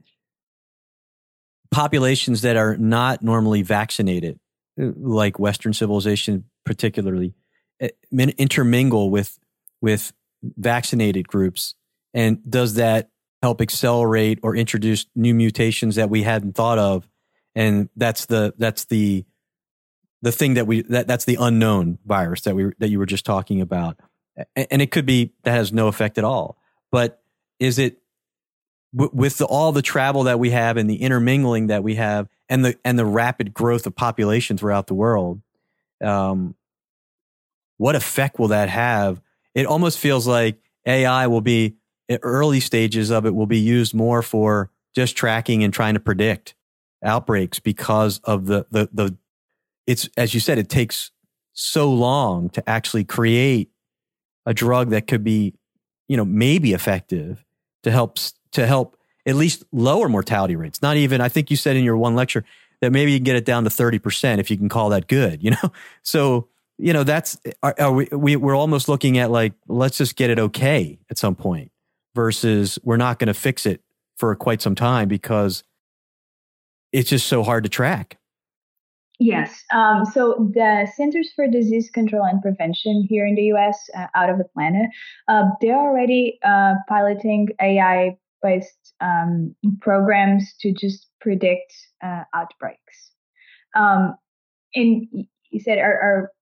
[1.72, 4.40] populations that are not normally vaccinated
[4.82, 7.34] uh, like western civilization particularly
[7.80, 9.40] eh, intermingle with
[9.82, 11.76] with vaccinated groups?
[12.14, 13.10] And does that
[13.42, 17.08] help accelerate or introduce new mutations that we hadn't thought of?
[17.56, 19.26] And that's the that's the
[20.24, 23.26] the thing that we that that's the unknown virus that we that you were just
[23.26, 24.00] talking about.
[24.56, 26.58] And it could be that has no effect at all.
[26.92, 27.22] But
[27.60, 28.00] is it
[28.94, 32.64] with the, all the travel that we have and the intermingling that we have and
[32.64, 35.42] the and the rapid growth of population throughout the world
[36.04, 36.56] um,
[37.78, 39.22] what effect will that have?
[39.56, 41.76] It almost feels like ai will be
[42.22, 46.56] early stages of it will be used more for just tracking and trying to predict
[47.04, 49.18] outbreaks because of the the the
[49.88, 51.12] it's as you said it takes
[51.54, 53.70] so long to actually create
[54.46, 55.54] a drug that could be
[56.08, 57.44] you know maybe effective
[57.84, 58.18] to help
[58.52, 61.98] to help at least lower mortality rates not even i think you said in your
[61.98, 62.44] one lecture
[62.82, 65.44] that maybe you can get it down to 30% if you can call that good
[65.44, 65.72] you know
[66.02, 70.16] so you know that's are, are we, we we're almost looking at like let's just
[70.16, 71.72] get it okay at some point
[72.16, 73.82] versus we're not going to fix it
[74.18, 75.64] for quite some time because
[76.92, 78.18] it's just so hard to track.
[79.24, 79.64] Yes.
[79.74, 84.30] Um, so the Centers for Disease Control and Prevention here in the U.S., uh, out
[84.30, 84.88] of Atlanta,
[85.30, 93.12] uh, they're already uh, piloting AI-based um, programs to just predict uh, outbreaks.
[93.76, 94.18] Um,
[94.76, 95.08] and
[95.52, 95.78] you said,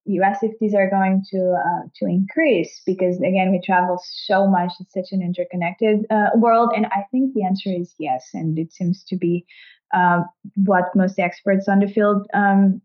[0.06, 4.48] you asked if these are going to uh, to increase because again, we travel so
[4.48, 8.58] much; it's such an interconnected uh, world, and I think the answer is yes, and
[8.58, 9.46] it seems to be
[9.94, 10.26] um,
[10.56, 12.82] what most experts on the field um,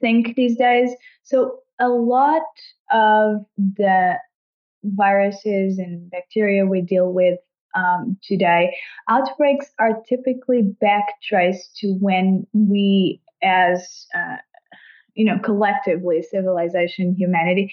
[0.00, 0.90] think these days.
[1.22, 2.42] So a lot
[2.90, 4.14] of the
[4.84, 7.38] viruses and bacteria we deal with
[7.74, 8.76] um, today,
[9.08, 14.36] outbreaks are typically back traced to when we, as uh,
[15.14, 17.72] you know, collectively, civilization, humanity,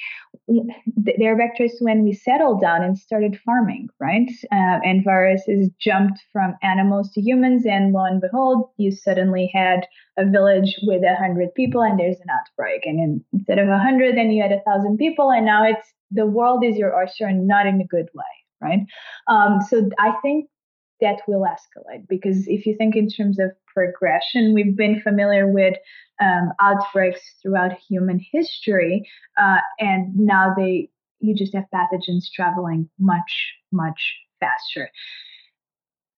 [1.18, 4.30] they're back traced when we settled down and started farming, right?
[4.52, 9.88] Uh, and viruses jumped from animals to humans, and lo and behold, you suddenly had
[10.18, 12.86] a village with a hundred people, and there's an outbreak.
[12.86, 16.26] And instead of a hundred, then you had a thousand people, and now it's the
[16.26, 18.24] world is your oyster, and not in a good way,
[18.62, 18.82] right?
[19.28, 20.48] Um, so I think
[21.02, 25.76] that will escalate because if you think in terms of progression, we've been familiar with
[26.22, 30.90] um, outbreaks throughout human history, uh, and now they
[31.20, 34.90] you just have pathogens traveling much much faster.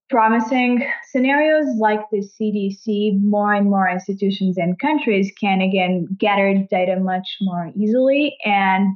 [0.09, 6.99] Promising scenarios like the CDC, more and more institutions and countries can again gather data
[6.99, 8.95] much more easily and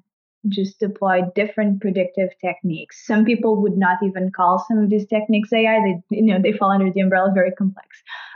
[0.50, 3.06] just deploy different predictive techniques.
[3.06, 5.80] Some people would not even call some of these techniques AI.
[5.80, 7.88] They, you know, they fall under the umbrella of very complex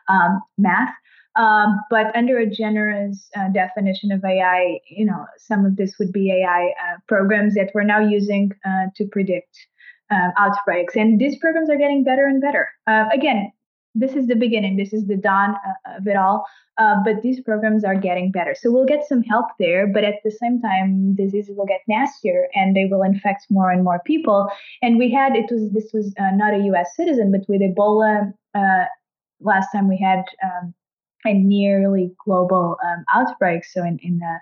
[0.07, 0.93] um, math.
[1.37, 6.11] Um, but under a generous uh, definition of AI, you know, some of this would
[6.11, 9.57] be AI uh, programs that we're now using uh, to predict
[10.11, 10.95] uh, outbreaks.
[10.95, 12.69] And these programs are getting better and better.
[12.85, 13.51] Uh, again,
[13.93, 16.45] this is the beginning, this is the dawn uh, of it all.
[16.77, 18.55] but these programs are getting better.
[18.55, 22.47] So we'll get some help there, but at the same time, diseases will get nastier
[22.55, 24.49] and they will infect more and more people.
[24.81, 28.33] And we had, it was, this was not a US citizen, but with Ebola,
[29.41, 30.73] last time we had um,
[31.25, 33.65] a nearly global um, outbreak.
[33.65, 34.39] So in in uh,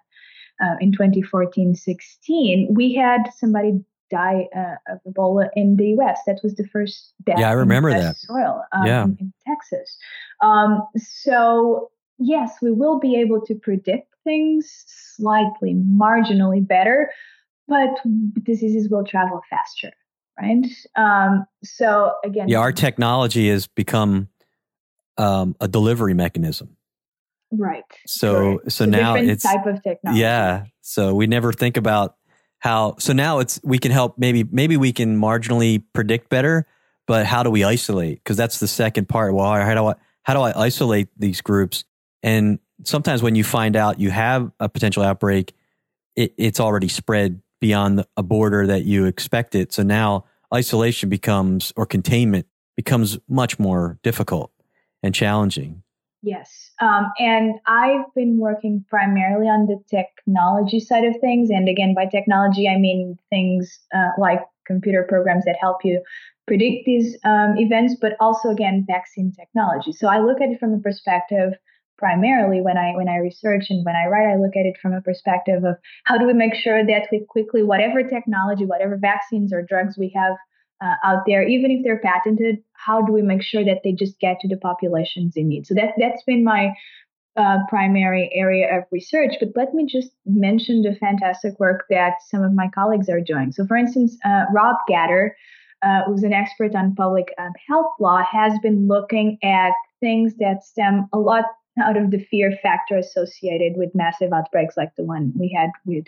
[0.61, 3.79] uh, in 2014-16, we had somebody
[4.09, 6.19] die uh, of Ebola in the U.S.
[6.25, 7.39] That was the first death.
[7.39, 8.63] Yeah, I remember that soil.
[8.71, 9.03] Um, yeah.
[9.03, 9.97] in, Texas.
[10.41, 17.11] Um, so yes, we will be able to predict things slightly, marginally better,
[17.67, 17.89] but
[18.43, 19.91] diseases will travel faster,
[20.39, 20.65] right?
[20.95, 24.27] Um, so again, yeah, our technology has become
[25.17, 26.75] um, a delivery mechanism.
[27.51, 27.83] Right.
[28.05, 28.71] So Correct.
[28.71, 30.21] so now it's type of technology.
[30.21, 30.65] Yeah.
[30.81, 32.15] So we never think about
[32.59, 32.95] how.
[32.99, 34.17] So now it's we can help.
[34.17, 36.65] Maybe maybe we can marginally predict better,
[37.07, 38.23] but how do we isolate?
[38.23, 39.33] Because that's the second part.
[39.33, 41.85] Well, how do I how do I isolate these groups?
[42.21, 45.53] And sometimes when you find out you have a potential outbreak,
[46.15, 49.71] it, it's already spread beyond a border that you expected.
[49.71, 52.45] So now isolation becomes or containment
[52.75, 54.51] becomes much more difficult
[55.03, 55.83] and challenging.
[56.21, 56.68] Yes.
[56.81, 61.49] Um, and I've been working primarily on the technology side of things.
[61.49, 66.01] And again, by technology, I mean things uh, like computer programs that help you
[66.47, 69.91] predict these um, events, but also again vaccine technology.
[69.91, 71.53] So I look at it from a perspective
[71.97, 74.93] primarily when I when I research and when I write, I look at it from
[74.93, 75.75] a perspective of
[76.05, 80.11] how do we make sure that we quickly, whatever technology, whatever vaccines or drugs we
[80.15, 80.37] have
[80.81, 84.19] uh, out there, even if they're patented, how do we make sure that they just
[84.19, 85.67] get to the populations in need?
[85.67, 86.73] So that that's been my
[87.35, 89.35] uh, primary area of research.
[89.39, 93.51] But let me just mention the fantastic work that some of my colleagues are doing.
[93.51, 95.31] So, for instance, uh, Rob Gatter,
[95.81, 100.63] uh, who's an expert on public um, health law, has been looking at things that
[100.63, 101.45] stem a lot
[101.81, 106.05] out of the fear factor associated with massive outbreaks like the one we had with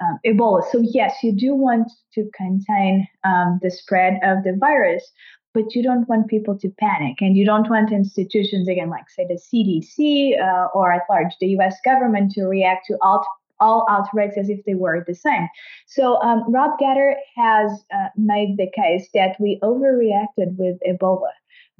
[0.00, 0.62] um, Ebola.
[0.70, 5.04] So, yes, you do want to contain um, the spread of the virus,
[5.52, 7.16] but you don't want people to panic.
[7.20, 11.48] And you don't want institutions, again, like, say, the CDC uh, or at large the
[11.58, 13.24] US government, to react to all,
[13.60, 15.48] all outbreaks as if they were the same.
[15.86, 21.30] So, um, Rob Gatter has uh, made the case that we overreacted with Ebola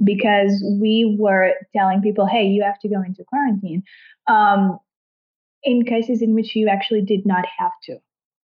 [0.03, 3.83] because we were telling people, hey, you have to go into quarantine.
[4.27, 4.79] Um,
[5.65, 7.99] in cases in which you actually did not have to.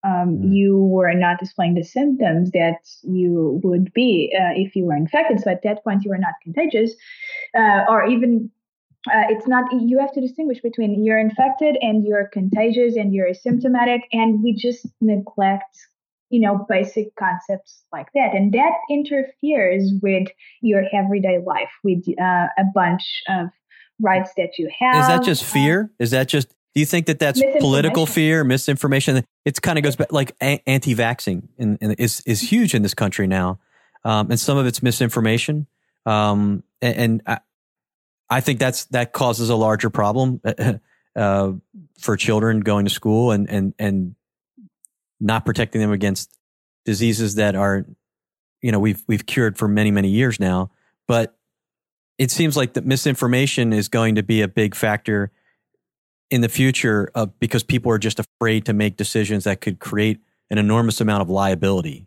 [0.03, 0.55] Um, mm.
[0.55, 5.41] You were not displaying the symptoms that you would be uh, if you were infected.
[5.41, 6.93] So at that point, you were not contagious,
[7.57, 8.49] uh, or even
[9.07, 9.65] uh, it's not.
[9.73, 14.53] You have to distinguish between you're infected and you're contagious and you're asymptomatic, and we
[14.53, 15.75] just neglect
[16.29, 20.27] you know basic concepts like that and that interferes with
[20.61, 23.47] your everyday life with uh, a bunch of
[24.01, 27.19] rights that you have is that just fear is that just do you think that
[27.19, 29.23] that's political fear, misinformation?
[29.43, 33.59] It kind of goes back like anti-vaxing and, is is huge in this country now,
[34.03, 35.65] um, and some of it's misinformation.
[36.05, 37.39] Um, and, and I,
[38.29, 40.41] I, think that's that causes a larger problem
[41.15, 41.51] uh,
[41.97, 44.15] for children going to school and and and
[45.19, 46.37] not protecting them against
[46.85, 47.85] diseases that are,
[48.61, 50.69] you know, we've we've cured for many many years now.
[51.07, 51.35] But
[52.19, 55.31] it seems like that misinformation is going to be a big factor
[56.29, 60.19] in the future uh, because people are just afraid to make decisions that could create
[60.49, 62.05] an enormous amount of liability.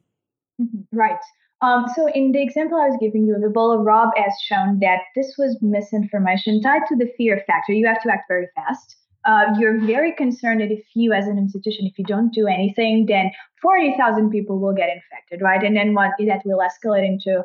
[0.60, 0.96] Mm-hmm.
[0.96, 1.18] Right.
[1.60, 4.98] Um, so in the example I was giving you of Ebola, Rob has shown that
[5.14, 7.72] this was misinformation tied to the fear factor.
[7.72, 8.96] You have to act very fast.
[9.24, 13.06] Uh, you're very concerned that if you, as an institution, if you don't do anything,
[13.06, 15.62] then 40,000 people will get infected, right?
[15.62, 17.44] And then what that will escalate into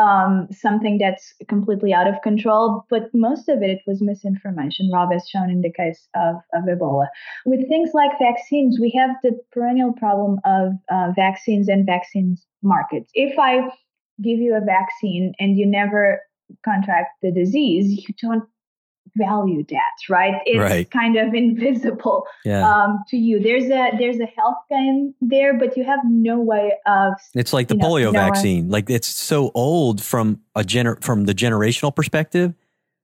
[0.00, 2.86] um, something that's completely out of control.
[2.88, 6.64] But most of it, it was misinformation, Rob has shown in the case of, of
[6.64, 7.06] Ebola.
[7.44, 13.10] With things like vaccines, we have the perennial problem of uh, vaccines and vaccines markets.
[13.14, 13.68] If I
[14.22, 16.20] give you a vaccine and you never
[16.64, 18.44] contract the disease, you don't
[19.16, 20.40] value that, right?
[20.46, 20.90] It's right.
[20.90, 22.68] kind of invisible yeah.
[22.68, 23.40] um, to you.
[23.40, 27.14] There's a there's a health gain there, but you have no way of.
[27.34, 28.68] It's like the polio know, vaccine.
[28.68, 32.54] Like it's so old from a gener from the generational perspective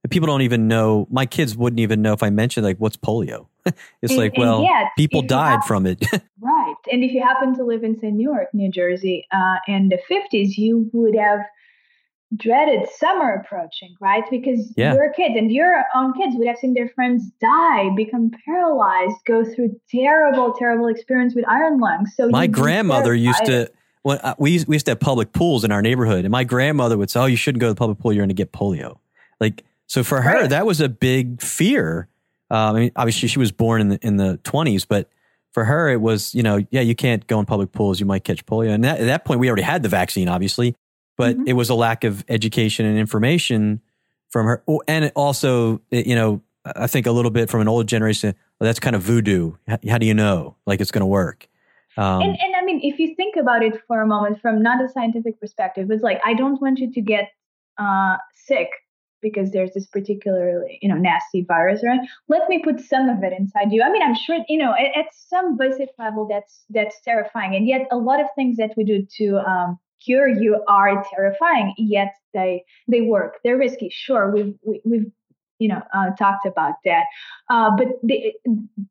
[0.03, 1.07] that people don't even know.
[1.09, 3.47] My kids wouldn't even know if I mentioned like what's polio.
[3.65, 6.05] it's and, like well, yet, people died happen, from it.
[6.41, 9.99] right, and if you happen to live in say Newark, New Jersey, uh, in the
[10.09, 11.39] 50s, you would have
[12.35, 14.23] dreaded summer approaching, right?
[14.29, 14.93] Because yeah.
[14.93, 19.45] your kids and your own kids would have seen their friends die, become paralyzed, go
[19.45, 22.13] through terrible, terrible experience with iron lungs.
[22.15, 23.71] So my grandmother used to.
[24.03, 26.45] When uh, we used, we used to have public pools in our neighborhood, and my
[26.45, 28.53] grandmother would say, "Oh, you shouldn't go to the public pool; you're going to get
[28.53, 28.99] polio."
[29.41, 30.49] Like so, for her, right.
[30.49, 32.07] that was a big fear.
[32.49, 35.09] Um, I mean, obviously, she was born in the in the 20s, but
[35.51, 38.23] for her, it was you know, yeah, you can't go in public pools; you might
[38.23, 38.69] catch polio.
[38.69, 40.73] And that, at that point, we already had the vaccine, obviously,
[41.17, 41.47] but mm-hmm.
[41.47, 43.81] it was a lack of education and information
[44.29, 44.63] from her.
[44.67, 46.41] Oh, and also, you know,
[46.75, 49.53] I think a little bit from an old generation, well, that's kind of voodoo.
[49.67, 51.47] How, do you know like it's going to work?
[51.97, 54.83] Um, and, and I mean, if you think about it for a moment from not
[54.83, 57.29] a scientific perspective, it's like, I don't want you to get
[57.77, 58.69] uh, sick
[59.21, 61.99] because there's this particularly, you know, nasty virus, right?
[62.27, 63.81] Let me put some of it inside you.
[63.81, 67.55] I mean, I'm sure, you know, at, at some basic level, that's that's terrifying.
[67.55, 71.73] And yet, a lot of things that we do to um, cure you are terrifying,
[71.77, 73.37] yet they they work.
[73.43, 73.89] They're risky.
[73.91, 75.05] Sure, we've we, have
[75.59, 77.05] you know uh, talked about that,
[77.49, 78.33] uh, but the,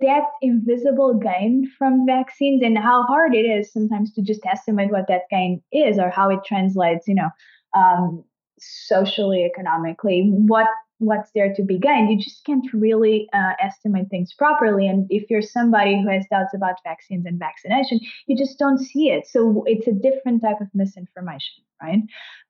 [0.00, 5.08] that invisible gain from vaccines and how hard it is sometimes to just estimate what
[5.08, 7.30] that gain is or how it translates, you know.
[7.74, 8.24] Um,
[8.58, 10.66] socially economically what
[10.98, 12.10] what's there to be gained.
[12.10, 14.88] You just can't really uh, estimate things properly.
[14.88, 19.10] And if you're somebody who has doubts about vaccines and vaccination, you just don't see
[19.10, 19.26] it.
[19.26, 22.02] So it's a different type of misinformation, right?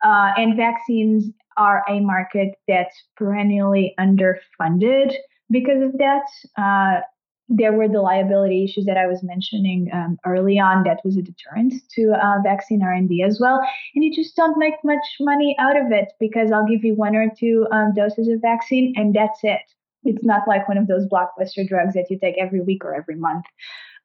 [0.05, 5.15] Uh, and vaccines are a market that's perennially underfunded
[5.51, 6.27] because of that.
[6.57, 7.01] Uh,
[7.49, 10.83] there were the liability issues that I was mentioning um, early on.
[10.85, 13.61] That was a deterrent to uh, vaccine R&D as well,
[13.95, 17.15] and you just don't make much money out of it because I'll give you one
[17.15, 19.61] or two um, doses of vaccine, and that's it.
[20.05, 23.17] It's not like one of those blockbuster drugs that you take every week or every
[23.17, 23.45] month.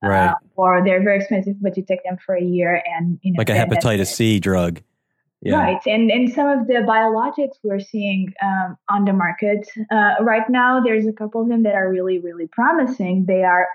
[0.04, 0.30] Right.
[0.30, 3.38] Uh, or they're very expensive, but you take them for a year and you know
[3.38, 4.82] like a hepatitis C drug.
[5.44, 5.56] Yeah.
[5.56, 10.48] Right, and and some of the biologics we're seeing um, on the market uh, right
[10.50, 13.26] now, there's a couple of them that are really really promising.
[13.28, 13.68] They are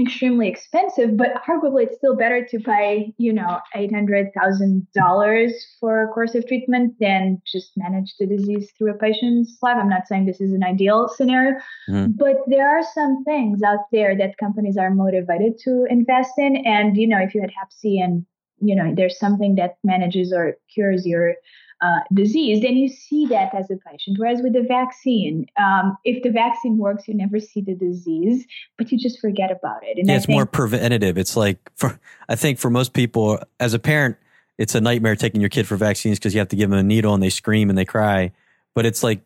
[0.00, 5.52] extremely expensive, but arguably it's still better to pay you know eight hundred thousand dollars
[5.78, 9.76] for a course of treatment than just manage the disease through a patient's life.
[9.78, 11.56] I'm not saying this is an ideal scenario,
[11.88, 12.16] mm.
[12.16, 16.96] but there are some things out there that companies are motivated to invest in, and
[16.96, 18.26] you know if you had Hep C and
[18.60, 21.34] you know there's something that manages or cures your
[21.82, 24.18] uh, disease, then you see that as a patient.
[24.18, 28.44] Whereas with the vaccine, um, if the vaccine works, you never see the disease,
[28.76, 29.98] but you just forget about it.
[29.98, 31.16] And yeah, it's think, more preventative.
[31.16, 31.98] It's like for
[32.28, 34.16] I think for most people, as a parent,
[34.58, 36.82] it's a nightmare taking your kid for vaccines because you have to give them a
[36.82, 38.32] needle and they scream and they cry.
[38.74, 39.22] But it's like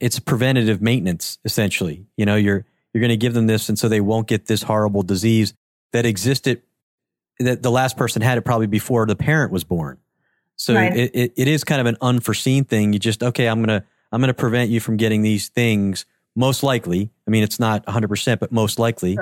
[0.00, 2.04] it's preventative maintenance essentially.
[2.16, 4.64] You know, you're you're going to give them this, and so they won't get this
[4.64, 5.54] horrible disease
[5.92, 6.62] that existed
[7.40, 9.98] that the last person had it probably before the parent was born.
[10.56, 10.94] So right.
[10.94, 12.92] it, it, it is kind of an unforeseen thing.
[12.92, 16.04] You just, okay, I'm going to, I'm going to prevent you from getting these things
[16.36, 17.10] most likely.
[17.26, 19.18] I mean, it's not 100%, but most likely.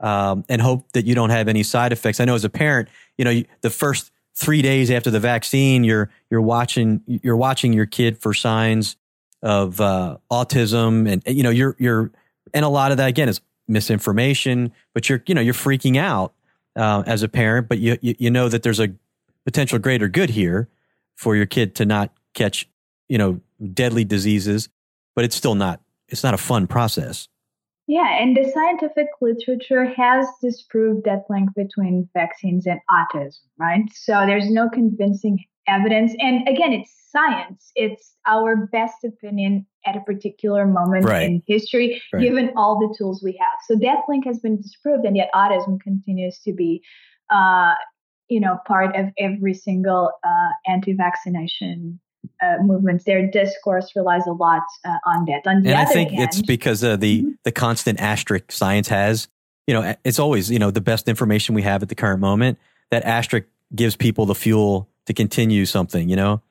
[0.00, 2.20] Um, and hope that you don't have any side effects.
[2.20, 5.84] I know as a parent, you know, you, the first three days after the vaccine,
[5.84, 8.96] you're, you're watching, you're watching your kid for signs
[9.42, 12.10] of, uh, autism and, you know, you're, you're,
[12.52, 16.34] and a lot of that again is misinformation, but you're, you know, you're freaking out
[16.76, 18.94] uh, as a parent, but you, you, you know that there's a
[19.44, 20.68] potential greater good here
[21.14, 22.68] for your kid to not catch
[23.08, 23.40] you know
[23.72, 24.68] deadly diseases,
[25.14, 27.28] but it's still not it's not a fun process.
[27.88, 33.82] Yeah, and the scientific literature has disproved that link between vaccines and autism, right?
[33.92, 36.14] So there's no convincing evidence.
[36.20, 37.70] And again, it's science.
[37.74, 41.22] It's our best opinion at a particular moment right.
[41.22, 42.22] in history, right.
[42.22, 43.58] given all the tools we have.
[43.68, 46.82] So that link has been disproved, and yet autism continues to be,
[47.30, 47.74] uh,
[48.28, 52.00] you know, part of every single uh, anti-vaccination
[52.40, 53.04] uh, movements.
[53.04, 55.42] Their discourse relies a lot uh, on that.
[55.46, 57.30] On and I think hand, it's because of the mm-hmm.
[57.44, 59.28] the constant asterisk science has.
[59.66, 62.58] You know, it's always you know the best information we have at the current moment.
[62.90, 66.08] That asterisk gives people the fuel to continue something.
[66.08, 66.42] You know.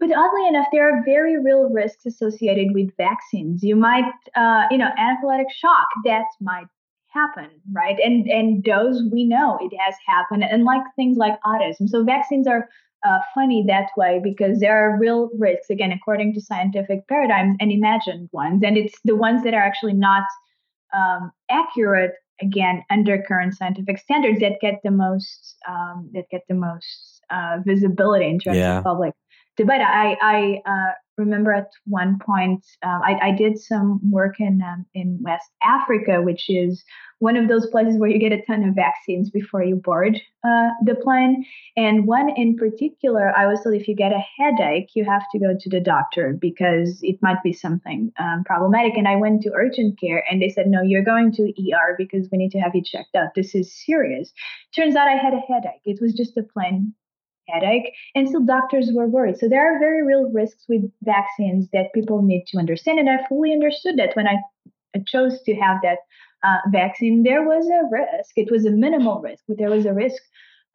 [0.00, 3.64] But oddly enough, there are very real risks associated with vaccines.
[3.64, 6.66] You might, uh, you know, anaphylactic shock that might
[7.08, 7.96] happen, right?
[8.04, 11.88] And and those we know it has happened, and like things like autism.
[11.88, 12.68] So vaccines are
[13.04, 17.72] uh, funny that way because there are real risks again according to scientific paradigms and
[17.72, 20.24] imagined ones, and it's the ones that are actually not
[20.94, 26.54] um, accurate again under current scientific standards that get the most um, that get the
[26.54, 28.78] most uh, visibility in terms yeah.
[28.78, 29.14] of public
[29.58, 29.82] debate.
[29.82, 34.86] I, I uh, remember at one point um, I, I, did some work in um,
[34.94, 36.84] in West Africa, which is
[37.18, 40.68] one of those places where you get a ton of vaccines before you board uh,
[40.84, 41.44] the plane.
[41.76, 45.38] And one in particular, I was told if you get a headache, you have to
[45.38, 48.96] go to the doctor because it might be something um, problematic.
[48.96, 52.28] And I went to urgent care, and they said, "No, you're going to ER because
[52.30, 53.34] we need to have you checked out.
[53.34, 54.32] This is serious."
[54.74, 55.82] Turns out I had a headache.
[55.84, 56.94] It was just a plain
[57.48, 57.92] headache.
[58.14, 59.38] And still, doctors were worried.
[59.38, 62.98] So there are very real risks with vaccines that people need to understand.
[62.98, 64.36] And I fully understood that when I
[65.06, 65.98] chose to have that
[66.44, 68.32] uh, vaccine, there was a risk.
[68.36, 70.22] It was a minimal risk, but there was a risk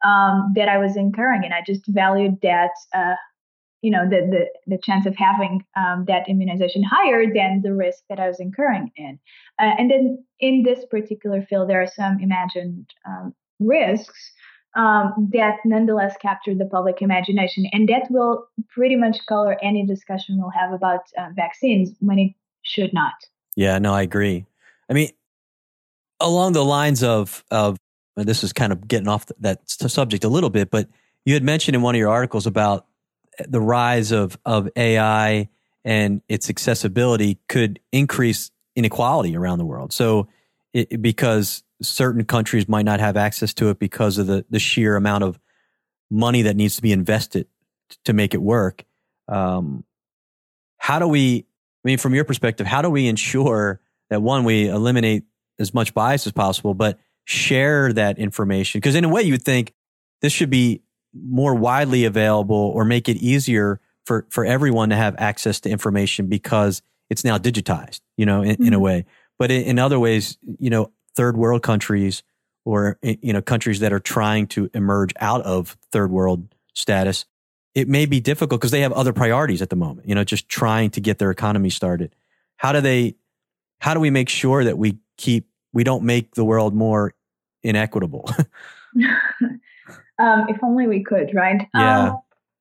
[0.04, 1.44] um, that I was incurring.
[1.44, 2.70] And I just valued that.
[2.94, 3.14] Uh,
[3.82, 8.02] you know the, the the chance of having um, that immunization higher than the risk
[8.08, 9.18] that I was incurring in,
[9.60, 14.32] uh, and then in this particular field there are some imagined um, risks
[14.76, 17.66] um, that nonetheless captured the public imagination.
[17.72, 22.32] And that will pretty much color any discussion we'll have about uh, vaccines when it
[22.62, 23.14] should not.
[23.56, 24.46] Yeah, no, I agree.
[24.88, 25.10] I mean,
[26.20, 27.76] along the lines of, of
[28.16, 30.88] this is kind of getting off that subject a little bit, but
[31.24, 32.86] you had mentioned in one of your articles about
[33.46, 35.48] the rise of, of AI
[35.84, 39.92] and its accessibility could increase inequality around the world.
[39.92, 40.28] So,
[40.72, 44.96] it, because certain countries might not have access to it because of the, the sheer
[44.96, 45.38] amount of
[46.10, 47.46] money that needs to be invested
[48.04, 48.84] to make it work.
[49.28, 49.84] Um,
[50.78, 51.46] how do we,
[51.84, 55.24] I mean, from your perspective, how do we ensure that one, we eliminate
[55.58, 58.80] as much bias as possible, but share that information?
[58.80, 59.72] Because in a way, you would think
[60.20, 60.82] this should be
[61.14, 66.26] more widely available or make it easier for, for everyone to have access to information
[66.26, 68.66] because it's now digitized, you know, in, mm-hmm.
[68.66, 68.84] in a mm-hmm.
[68.84, 69.04] way.
[69.38, 72.22] But in, in other ways, you know, third world countries
[72.64, 77.24] or you know countries that are trying to emerge out of third world status,
[77.74, 80.08] it may be difficult because they have other priorities at the moment.
[80.08, 82.14] You know, just trying to get their economy started.
[82.56, 83.16] How do they?
[83.80, 87.14] How do we make sure that we keep we don't make the world more
[87.62, 88.28] inequitable?
[90.18, 91.68] um, if only we could, right?
[91.74, 92.08] Yeah.
[92.10, 92.18] Um,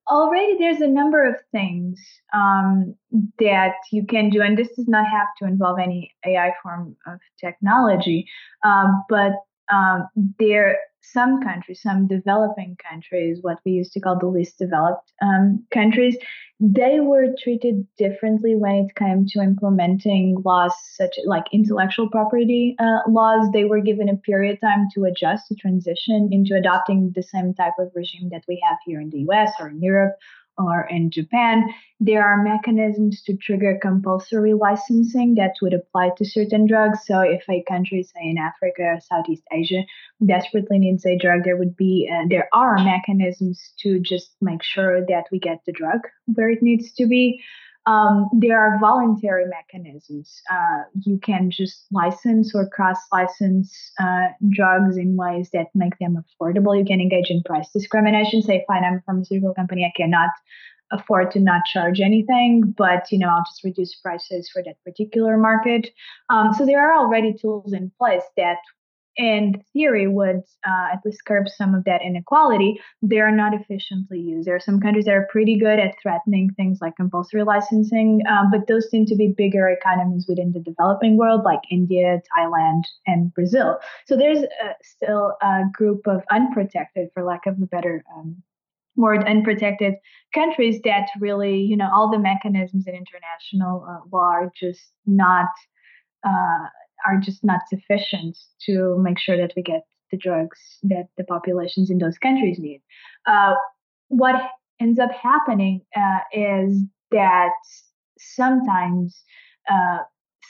[0.09, 1.99] already there's a number of things
[2.33, 2.95] um,
[3.39, 7.19] that you can do, and this does not have to involve any AI form of
[7.39, 8.27] technology,
[8.63, 9.33] um, but
[9.71, 10.07] um,
[10.39, 15.63] there some countries, some developing countries, what we used to call the least developed um,
[15.71, 16.17] countries,
[16.59, 22.99] they were treated differently when it came to implementing laws such like intellectual property uh,
[23.09, 23.49] laws.
[23.51, 27.53] They were given a period of time to adjust to transition into adopting the same
[27.53, 30.15] type of regime that we have here in the US or in Europe
[30.57, 31.63] or in Japan,
[31.99, 36.99] there are mechanisms to trigger compulsory licensing that would apply to certain drugs.
[37.05, 39.83] So, if a country, say in Africa or Southeast Asia,
[40.25, 45.05] desperately needs a drug, there would be uh, there are mechanisms to just make sure
[45.05, 47.41] that we get the drug where it needs to be.
[47.85, 50.41] Um, there are voluntary mechanisms.
[50.51, 56.17] Uh, you can just license or cross license uh, drugs in ways that make them
[56.17, 56.77] affordable.
[56.77, 58.41] You can engage in price discrimination.
[58.41, 60.29] Say, fine, I'm a pharmaceutical company, I cannot
[60.91, 65.37] afford to not charge anything, but you know, I'll just reduce prices for that particular
[65.37, 65.89] market.
[66.29, 68.57] Um, so there are already tools in place that
[69.15, 74.19] in theory would uh, at least curb some of that inequality, they are not efficiently
[74.19, 74.47] used.
[74.47, 78.49] There are some countries that are pretty good at threatening things like compulsory licensing, um,
[78.51, 83.33] but those seem to be bigger economies within the developing world, like India, Thailand, and
[83.33, 83.77] Brazil.
[84.05, 88.41] So there's uh, still a group of unprotected, for lack of a better um,
[88.95, 89.95] word, unprotected
[90.33, 95.49] countries that really, you know, all the mechanisms in international uh, law are just not.
[96.25, 96.67] Uh,
[97.05, 101.89] are just not sufficient to make sure that we get the drugs that the populations
[101.89, 102.81] in those countries need.
[103.25, 103.55] Uh,
[104.09, 104.35] what
[104.79, 106.81] ends up happening uh, is
[107.11, 107.51] that
[108.19, 109.23] sometimes
[109.69, 109.99] uh,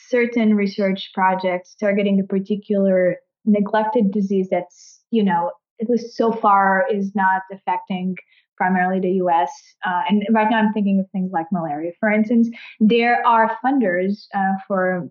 [0.09, 5.51] certain research projects targeting a particular neglected disease that's, you know,
[5.81, 8.15] at least so far is not affecting
[8.57, 9.51] primarily the US.
[9.85, 12.49] Uh, and right now I'm thinking of things like malaria, for instance.
[12.79, 15.09] There are funders uh, for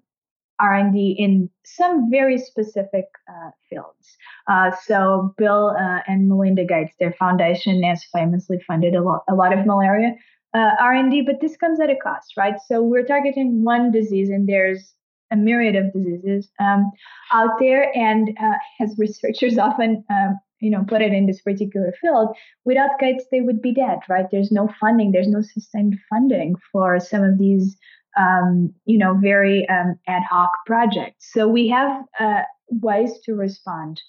[0.63, 4.17] R&D in some very specific uh, fields.
[4.49, 9.35] Uh, so Bill uh, and Melinda Gates, their foundation has famously funded a lot, a
[9.35, 10.15] lot of malaria
[10.55, 12.57] uh, R&D, but this comes at a cost, right?
[12.67, 14.95] So we're targeting one disease, and there's
[15.31, 16.91] a myriad of diseases um,
[17.33, 17.91] out there.
[17.97, 22.99] And uh, as researchers often um, you know put it in this particular field without
[23.01, 27.25] Gates they would be dead right there's no funding there's no sustained funding for some
[27.25, 27.77] of these
[28.17, 31.31] um, you know, very um, ad hoc projects.
[31.33, 34.01] So we have uh, ways to respond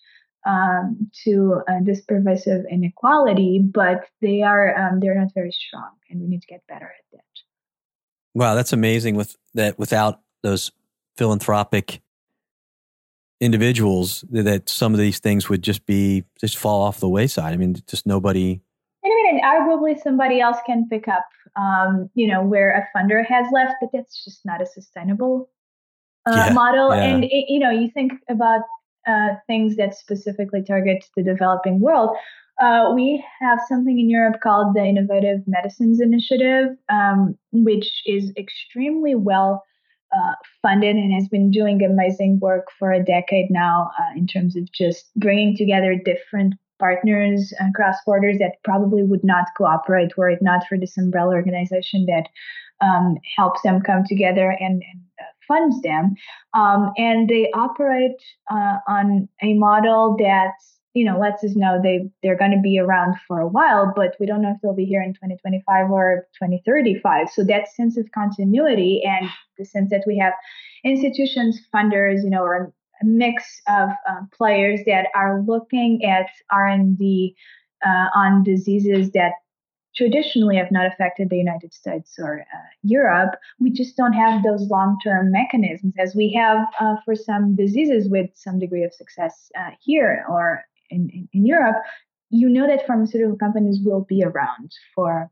[0.45, 6.21] um, to uh, this pervasive inequality, but they are um, they're not very strong, and
[6.21, 7.23] we need to get better at that.
[8.33, 9.15] Wow, that's amazing.
[9.15, 10.71] With that, without those
[11.15, 12.01] philanthropic
[13.39, 17.53] individuals, that some of these things would just be just fall off the wayside.
[17.53, 18.61] I mean, just nobody
[19.41, 21.25] arguably somebody else can pick up,
[21.55, 25.49] um, you know, where a funder has left, but that's just not a sustainable
[26.25, 26.95] uh, yeah, model.
[26.95, 27.03] Yeah.
[27.03, 28.61] And it, you know, you think about
[29.07, 32.15] uh, things that specifically target the developing world.
[32.61, 39.15] Uh, we have something in Europe called the Innovative Medicines Initiative, um, which is extremely
[39.15, 39.63] well
[40.15, 44.55] uh, funded and has been doing amazing work for a decade now uh, in terms
[44.55, 46.53] of just bringing together different
[46.83, 52.05] partners across borders that probably would not cooperate were it not for this umbrella organization
[52.07, 52.27] that
[52.85, 56.15] um, helps them come together and, and uh, funds them.
[56.53, 58.21] Um, and they operate
[58.51, 60.51] uh, on a model that
[60.93, 64.15] you know lets us know they they're going to be around for a while, but
[64.19, 67.29] we don't know if they'll be here in 2025 or 2035.
[67.29, 70.33] So that sense of continuity and the sense that we have
[70.83, 72.73] institutions, funders, you know, or
[73.03, 77.35] mix of uh, players that are looking at R&D
[77.85, 79.33] uh, on diseases that
[79.95, 83.35] traditionally have not affected the United States or uh, Europe.
[83.59, 88.29] We just don't have those long-term mechanisms as we have uh, for some diseases with
[88.33, 91.77] some degree of success uh, here or in, in, in, Europe.
[92.29, 95.29] You know that pharmaceutical companies will be around for,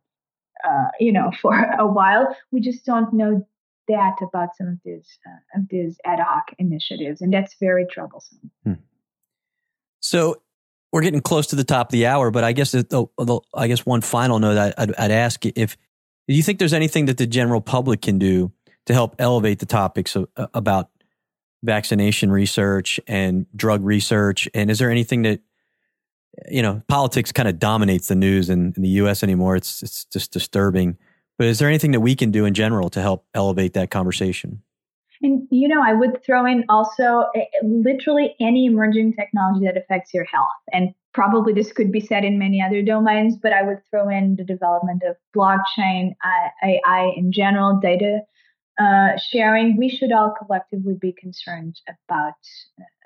[0.64, 2.36] uh, you know, for a while.
[2.52, 3.46] We just don't know
[3.88, 8.52] that about some of these uh, of these ad hoc initiatives, and that's very troublesome.
[8.64, 8.74] Hmm.
[10.02, 10.42] So
[10.92, 12.84] we're getting close to the top of the hour, but I guess the,
[13.18, 15.78] the, I guess one final note I'd, I'd ask if
[16.28, 18.52] do you think there's anything that the general public can do
[18.86, 20.90] to help elevate the topics of, about
[21.64, 24.50] vaccination research and drug research?
[24.54, 25.42] And is there anything that
[26.50, 29.24] you know politics kind of dominates the news in, in the U.S.
[29.24, 29.56] anymore?
[29.56, 30.98] It's it's just disturbing.
[31.42, 34.62] But is there anything that we can do in general to help elevate that conversation?
[35.24, 40.14] And you know, I would throw in also uh, literally any emerging technology that affects
[40.14, 40.52] your health.
[40.72, 44.36] And probably this could be said in many other domains, but I would throw in
[44.36, 46.12] the development of blockchain,
[46.64, 48.20] AI in general, data
[48.80, 49.78] uh, sharing.
[49.78, 51.76] We should all collectively be concerned
[52.08, 52.36] about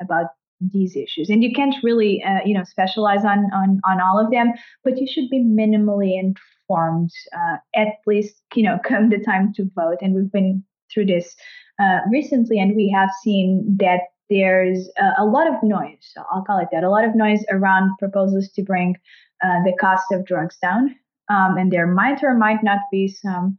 [0.01, 0.31] about
[0.62, 4.32] these issues and you can't really uh, you know specialize on, on on all of
[4.32, 4.53] them
[4.84, 9.70] but you should be minimally informed uh, at least you know come the time to
[9.76, 11.36] vote and we've been through this
[11.80, 16.14] uh, recently, and we have seen that there's a, a, lot of noise.
[16.32, 16.84] I'll call it that.
[16.84, 18.95] A lot of noise around proposals to bring
[19.43, 20.95] uh, the cost of drugs down,
[21.30, 23.58] um, and there might or might not be some.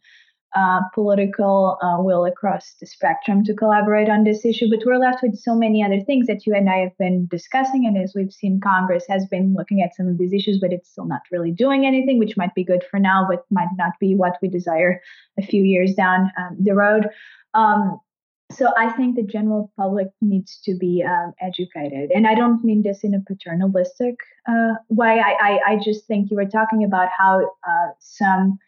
[0.55, 5.22] Uh, political uh, will across the spectrum to collaborate on this issue, but we're left
[5.22, 7.84] with so many other things that you and I have been discussing.
[7.84, 10.88] And as we've seen, Congress has been looking at some of these issues, but it's
[10.88, 14.14] still not really doing anything, which might be good for now, but might not be
[14.14, 15.03] what we desire
[15.38, 17.11] a few years down um, the road.
[17.53, 18.01] Um,
[18.51, 22.82] so I think the general public needs to be um, educated, and I don't mean
[22.82, 24.14] this in a paternalistic
[24.49, 25.20] uh, way.
[25.20, 28.59] I, I, I just think you were talking about how uh, some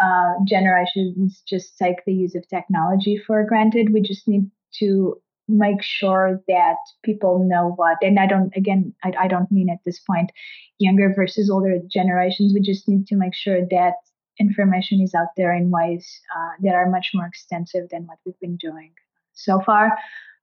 [0.00, 3.92] uh, generations just take the use of technology for granted.
[3.92, 9.12] We just need to make sure that people know what and i don't again I,
[9.22, 10.30] I don't mean at this point
[10.78, 13.94] younger versus older generations we just need to make sure that
[14.38, 18.38] information is out there in ways uh, that are much more extensive than what we've
[18.40, 18.92] been doing
[19.34, 19.96] so far.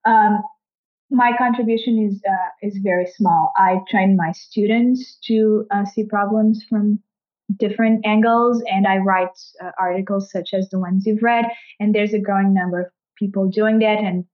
[0.06, 0.41] Um,
[1.12, 3.52] my contribution is uh, is very small.
[3.58, 7.00] I train my students to uh, see problems from
[7.58, 11.45] different angles, and I write uh, articles such as the ones you've read.
[11.80, 12.88] And there's a growing number of
[13.18, 14.26] people doing that, and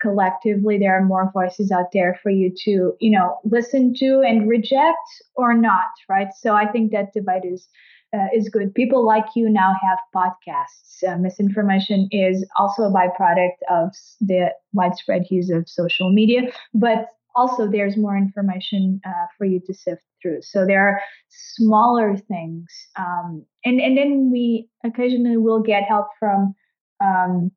[0.00, 4.48] collectively there are more voices out there for you to you know listen to and
[4.48, 5.90] reject or not.
[6.08, 6.28] Right.
[6.38, 7.68] So I think that divide is
[8.14, 8.74] uh, is good.
[8.74, 11.02] People like you now have podcasts.
[11.06, 16.42] Uh, misinformation is also a byproduct of the widespread use of social media,
[16.74, 20.42] but also there's more information uh, for you to sift through.
[20.42, 22.66] So there are smaller things,
[22.96, 26.54] um, and and then we occasionally will get help from.
[27.00, 27.50] Um,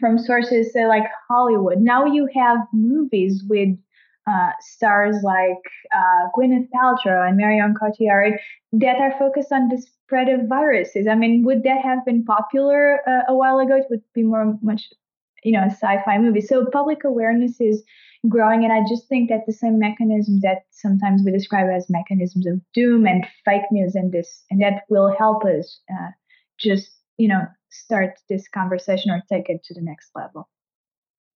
[0.00, 1.78] from sources like Hollywood.
[1.78, 3.76] Now you have movies with
[4.26, 5.62] uh, stars like
[5.94, 8.38] uh, Gwyneth Paltrow and Marion Cotillard
[8.72, 11.06] that are focused on the spread of viruses.
[11.06, 13.76] I mean, would that have been popular uh, a while ago?
[13.76, 14.88] It would be more much,
[15.44, 16.40] you know, a sci-fi movie.
[16.40, 17.82] So public awareness is
[18.28, 22.46] growing, and I just think that the same mechanisms that sometimes we describe as mechanisms
[22.46, 26.10] of doom and fake news and this and that will help us uh,
[26.58, 30.48] just you know start this conversation or take it to the next level.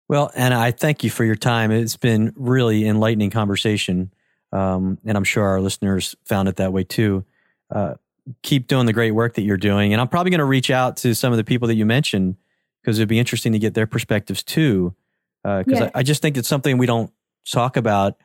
[0.09, 1.71] Well, Anna, I thank you for your time.
[1.71, 4.11] It's been really enlightening conversation,
[4.53, 7.25] um, and I'm sure our listeners found it that way too.
[7.71, 7.95] Uh,
[8.43, 10.97] keep doing the great work that you're doing, and I'm probably going to reach out
[10.99, 12.37] to some of the people that you mentioned
[12.83, 14.95] because it'd be interesting to get their perspectives too.
[15.43, 17.12] Because uh, I, I, just think it's something we don't
[17.51, 18.16] talk about.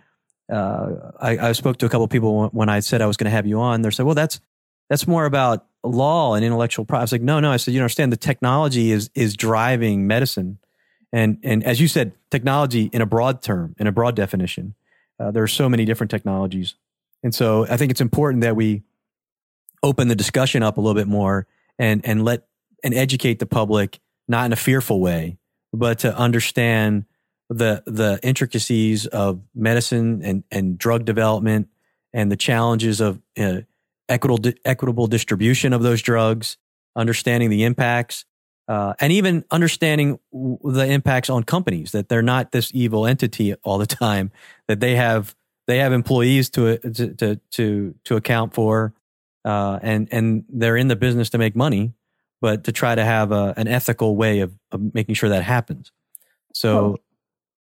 [0.51, 3.25] Uh, I, I, spoke to a couple of people when I said I was going
[3.25, 3.81] to have you on.
[3.81, 4.41] They said, "Well, that's
[4.89, 7.79] that's more about law and intellectual property." I was like, "No, no." I said, "You
[7.79, 10.57] understand the technology is is driving medicine."
[11.13, 14.75] And and as you said, technology in a broad term, in a broad definition,
[15.19, 16.75] uh, there are so many different technologies,
[17.21, 18.83] and so I think it's important that we
[19.83, 21.45] open the discussion up a little bit more
[21.77, 22.47] and and let
[22.83, 25.37] and educate the public not in a fearful way,
[25.71, 27.05] but to understand
[27.49, 31.67] the the intricacies of medicine and and drug development
[32.13, 33.61] and the challenges of uh,
[34.09, 36.57] equitable equitable distribution of those drugs,
[36.95, 38.25] understanding the impacts
[38.67, 43.77] uh, and even understanding the impacts on companies that they're not this evil entity all
[43.77, 44.31] the time
[44.67, 45.35] that they have
[45.67, 48.93] they have employees to to to to account for
[49.45, 51.93] uh, and and they're in the business to make money
[52.43, 55.91] but to try to have a, an ethical way of, of making sure that happens
[56.53, 56.97] so oh.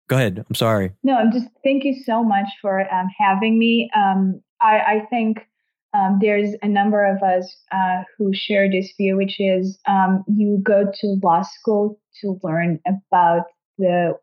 [0.09, 3.91] go ahead i'm sorry no i'm just thank you so much for um, having me
[3.95, 5.47] um, I, I think
[5.93, 10.61] um, there's a number of us uh, who share this view, which is um, you
[10.63, 13.47] go to law school to learn about
[13.79, 14.15] the,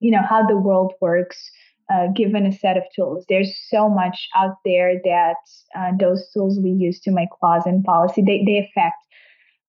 [0.00, 1.50] you know, how the world works,
[1.92, 3.24] uh, given a set of tools.
[3.28, 5.36] There's so much out there that
[5.74, 8.96] uh, those tools we use to make laws and policy they they affect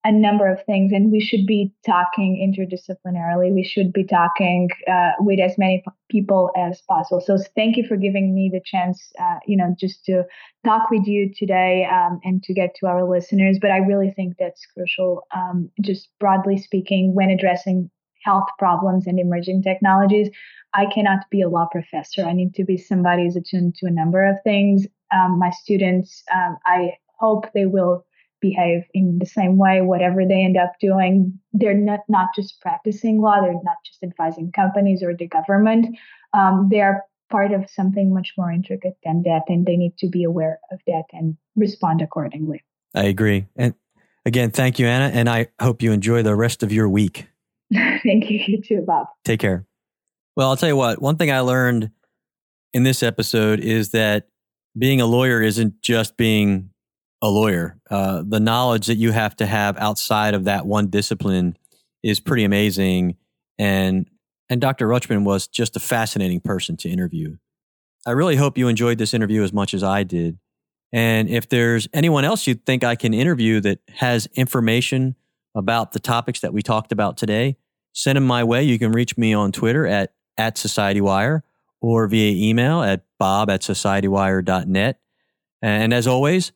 [0.08, 3.54] a number of things, and we should be talking interdisciplinarily.
[3.54, 7.20] We should be talking uh, with as many people as possible.
[7.20, 10.24] So thank you for giving me the chance, uh, you know, just to
[10.66, 13.58] talk with you today um, and to get to our listeners.
[13.62, 17.92] But I really think that's crucial, um, just broadly speaking, when addressing
[18.24, 20.30] health problems and emerging technologies.
[20.74, 22.24] I cannot be a law professor.
[22.24, 24.88] I need to be somebody who's attuned to a number of things.
[25.14, 28.06] Um, my students, um, I hope they will
[28.42, 31.40] behave in the same way, whatever they end up doing.
[31.54, 35.98] They're not, not just practicing law, they're not just advising companies or the government.
[36.34, 40.24] Um, they're part of something much more intricate than that, and they need to be
[40.24, 42.64] aware of that and respond accordingly.
[42.96, 43.48] I agree.
[43.56, 43.74] And
[44.26, 47.28] again, thank you, Anna, and I hope you enjoy the rest of your week.
[47.74, 49.08] thank you, you too, Bob.
[49.26, 49.66] Take care.
[50.36, 51.92] Well, I'll tell you what, one thing I learned
[52.74, 54.28] in this episode is that
[54.78, 56.70] being a lawyer isn't just being
[57.22, 57.78] a lawyer.
[57.90, 61.58] Uh, the knowledge that you have to have outside of that one discipline
[62.04, 63.18] is pretty amazing.
[63.58, 64.10] And
[64.50, 64.88] and Dr.
[64.88, 67.36] Rutschman was just a fascinating person to interview.
[68.06, 70.40] I really hope you enjoyed this interview as much as I did.
[70.94, 75.16] And if there's anyone else you think I can interview that has information
[75.54, 77.58] about the topics that we talked about today,
[77.92, 78.64] send them my way.
[78.64, 81.42] You can reach me on Twitter at, at SocietyWire
[81.82, 85.00] or via email at bob at societywire.net.
[85.62, 86.54] And as always,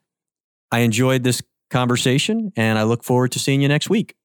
[0.71, 4.15] I enjoyed this conversation and I look forward to seeing you next week.